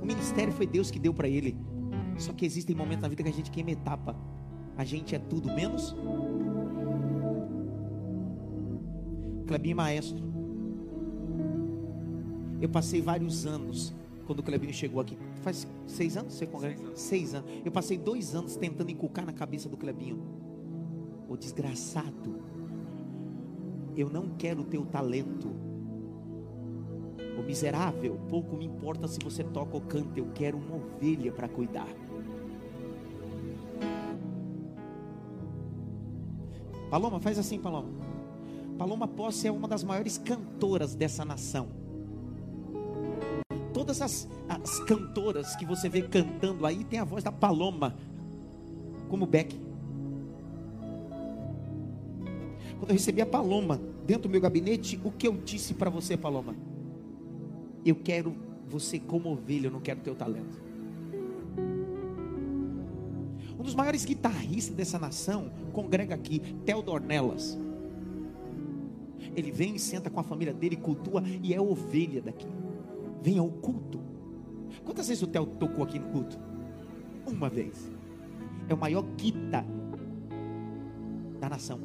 [0.00, 1.56] O ministério foi Deus que deu para ele.
[2.16, 4.14] Só que existem momentos na vida que a gente queima etapa.
[4.76, 5.96] A gente é tudo menos.
[9.48, 10.22] Clebinho Maestro.
[12.60, 13.94] Eu passei vários anos
[14.26, 15.16] quando o Clebinho chegou aqui.
[15.36, 16.76] Faz seis anos você congrega?
[16.76, 17.00] Seis anos.
[17.00, 17.50] seis anos.
[17.64, 20.22] Eu passei dois anos tentando inculcar na cabeça do Clebinho.
[21.28, 22.42] O desgraçado.
[23.96, 25.48] Eu não quero o teu talento.
[27.38, 31.48] O miserável, pouco me importa se você toca ou canta, eu quero uma ovelha para
[31.48, 31.88] cuidar.
[36.90, 38.07] Paloma, faz assim, Paloma.
[38.78, 41.68] Paloma Posse é uma das maiores cantoras dessa nação.
[43.74, 47.96] Todas as, as cantoras que você vê cantando aí tem a voz da Paloma,
[49.08, 49.60] como Beck.
[52.78, 56.16] Quando eu recebi a Paloma dentro do meu gabinete, o que eu disse para você,
[56.16, 56.54] Paloma?
[57.84, 58.36] Eu quero
[58.68, 60.62] você como ovelha, eu não quero teu talento.
[63.58, 67.58] Um dos maiores guitarristas dessa nação congrega aqui, Theodor Nelas.
[69.38, 72.48] Ele vem senta com a família dele, cultua e é ovelha daqui.
[73.22, 74.00] Vem ao culto.
[74.84, 76.38] Quantas vezes o Theo tocou aqui no culto?
[77.26, 77.90] Uma vez.
[78.68, 79.64] É o maior guita
[81.40, 81.80] da nação.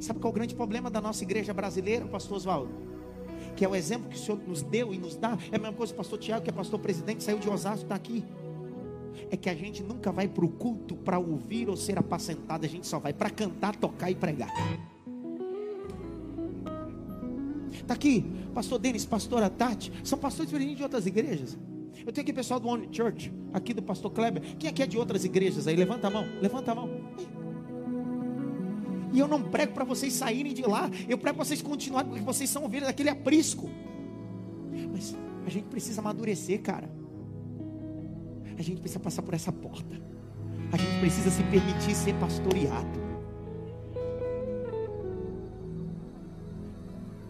[0.00, 2.70] Sabe qual é o grande problema da nossa igreja brasileira, pastor Oswaldo?
[3.56, 5.38] Que é o exemplo que o Senhor nos deu e nos dá.
[5.50, 7.94] É a mesma coisa o pastor Tiago, que é pastor presidente, saiu de Osasco, está
[7.94, 8.22] aqui.
[9.30, 12.68] É que a gente nunca vai para o culto para ouvir ou ser apacentado, a
[12.68, 14.50] gente só vai para cantar, tocar e pregar.
[17.72, 18.24] Está aqui,
[18.54, 21.58] pastor Denis, pastora Tati, são pastores diferentes de outras igrejas.
[22.04, 24.42] Eu tenho aqui pessoal do One Church, aqui do pastor Kleber.
[24.58, 25.76] Quem aqui é de outras igrejas aí?
[25.76, 26.90] Levanta a mão, levanta a mão.
[29.12, 30.90] E eu não prego para vocês saírem de lá.
[31.08, 33.68] Eu prego para vocês continuarem, porque vocês são ovelhas daquele aprisco.
[34.92, 35.16] Mas
[35.46, 36.90] a gente precisa amadurecer, cara.
[38.58, 40.00] A gente precisa passar por essa porta.
[40.72, 43.06] A gente precisa se permitir ser pastoreado.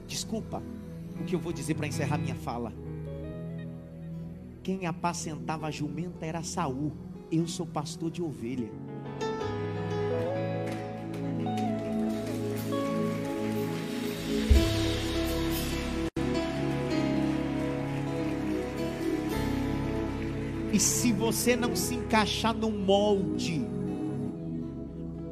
[0.07, 0.63] Desculpa
[1.21, 2.73] o que eu vou dizer para encerrar minha fala.
[4.63, 6.93] Quem apacentava a jumenta era Saul.
[7.31, 8.71] Eu sou pastor de ovelha.
[20.73, 23.67] E se você não se encaixar no molde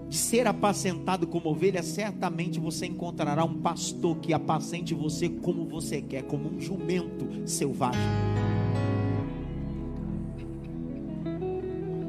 [0.09, 6.03] de ser apacentado como ovelha, certamente você encontrará um pastor que apacente você como você
[6.03, 8.01] quer, como um jumento selvagem.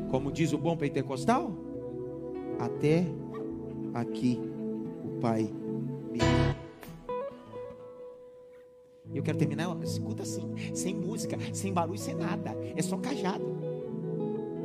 [0.10, 1.56] Como diz o bom pentecostal,
[2.58, 3.06] até
[3.94, 4.40] aqui
[5.04, 5.44] o Pai
[6.12, 6.20] me
[9.14, 12.54] eu quero terminar, escuta assim, sem música, sem barulho, sem nada.
[12.76, 13.65] É só cajado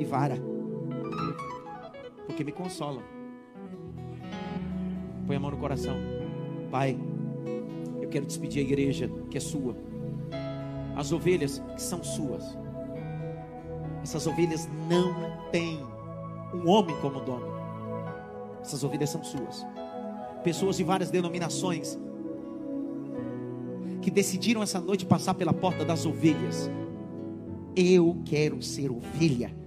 [0.01, 0.37] e vara.
[2.27, 3.03] Porque me consolam.
[5.27, 5.95] Põe a mão no coração.
[6.71, 6.99] Pai,
[8.01, 9.77] eu quero despedir a igreja que é sua.
[10.97, 12.59] As ovelhas que são suas.
[14.03, 15.15] Essas ovelhas não
[15.53, 15.79] têm
[16.55, 17.47] um homem como dono.
[18.63, 19.67] Essas ovelhas são suas.
[20.43, 21.99] Pessoas de várias denominações
[24.01, 26.71] que decidiram essa noite passar pela porta das ovelhas.
[27.77, 29.60] Eu quero ser ovelha.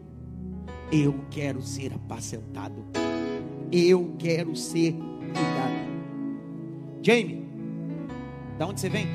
[0.93, 2.85] Eu quero ser apacentado.
[3.71, 5.73] Eu quero ser cuidado.
[7.01, 7.47] Jamie,
[8.59, 9.07] da onde você vem?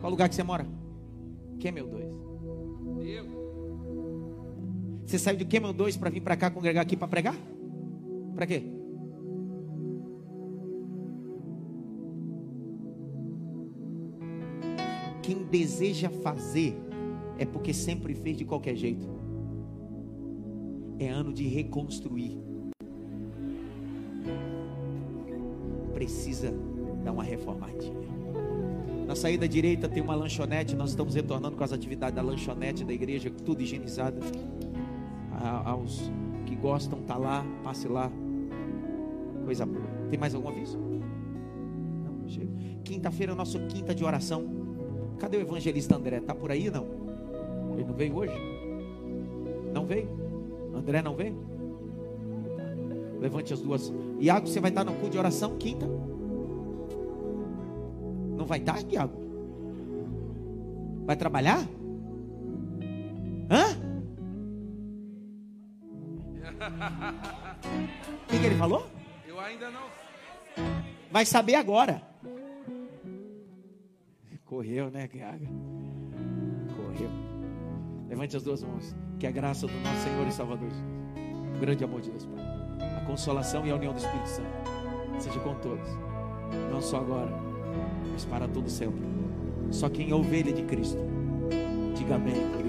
[0.00, 0.66] Qual lugar que você mora?
[1.60, 2.04] Camel 2.
[3.08, 3.26] Eu.
[5.04, 7.36] Você saiu de Camel 2 para vir para cá congregar aqui para pregar?
[8.34, 8.62] Para quê?
[15.26, 16.72] quem deseja fazer
[17.36, 19.25] é porque sempre fez de qualquer jeito.
[20.98, 22.38] É ano de reconstruir.
[25.92, 26.52] Precisa
[27.04, 28.06] dar uma reformadinha.
[29.06, 30.74] Na saída direita tem uma lanchonete.
[30.74, 34.20] Nós estamos retornando com as atividades da lanchonete da igreja, tudo higienizado.
[35.32, 36.10] A, aos
[36.46, 38.10] que gostam, tá lá, passe lá.
[39.44, 39.86] Coisa boa.
[40.10, 40.78] Tem mais algum aviso?
[42.82, 44.44] Quinta-feira, nosso quinta de oração.
[45.18, 46.18] Cadê o evangelista André?
[46.18, 46.86] Está por aí não?
[47.72, 48.34] Ele não veio hoje?
[49.72, 50.25] Não veio?
[50.76, 51.36] André não veio?
[53.18, 53.92] Levante as duas.
[54.20, 55.86] Iago, você vai estar no culto de oração quinta?
[58.36, 59.18] Não vai estar, Iago?
[61.06, 61.66] Vai trabalhar?
[63.50, 63.86] Hã?
[68.22, 68.86] O que, que ele falou?
[69.26, 69.86] Eu ainda não.
[71.10, 72.02] Vai saber agora.
[74.44, 75.46] Correu, né, Iago?
[76.76, 77.10] Correu.
[78.08, 78.94] Levante as duas mãos.
[79.18, 80.68] Que a graça do nosso Senhor e Salvador,
[81.56, 82.44] o grande amor de Deus, Pai,
[82.98, 84.48] a consolação e a união do Espírito Santo,
[85.18, 85.88] seja com todos,
[86.70, 87.32] não só agora,
[88.12, 89.00] mas para todo sempre.
[89.70, 90.98] Só quem é ovelha de Cristo,
[91.96, 92.65] diga amém.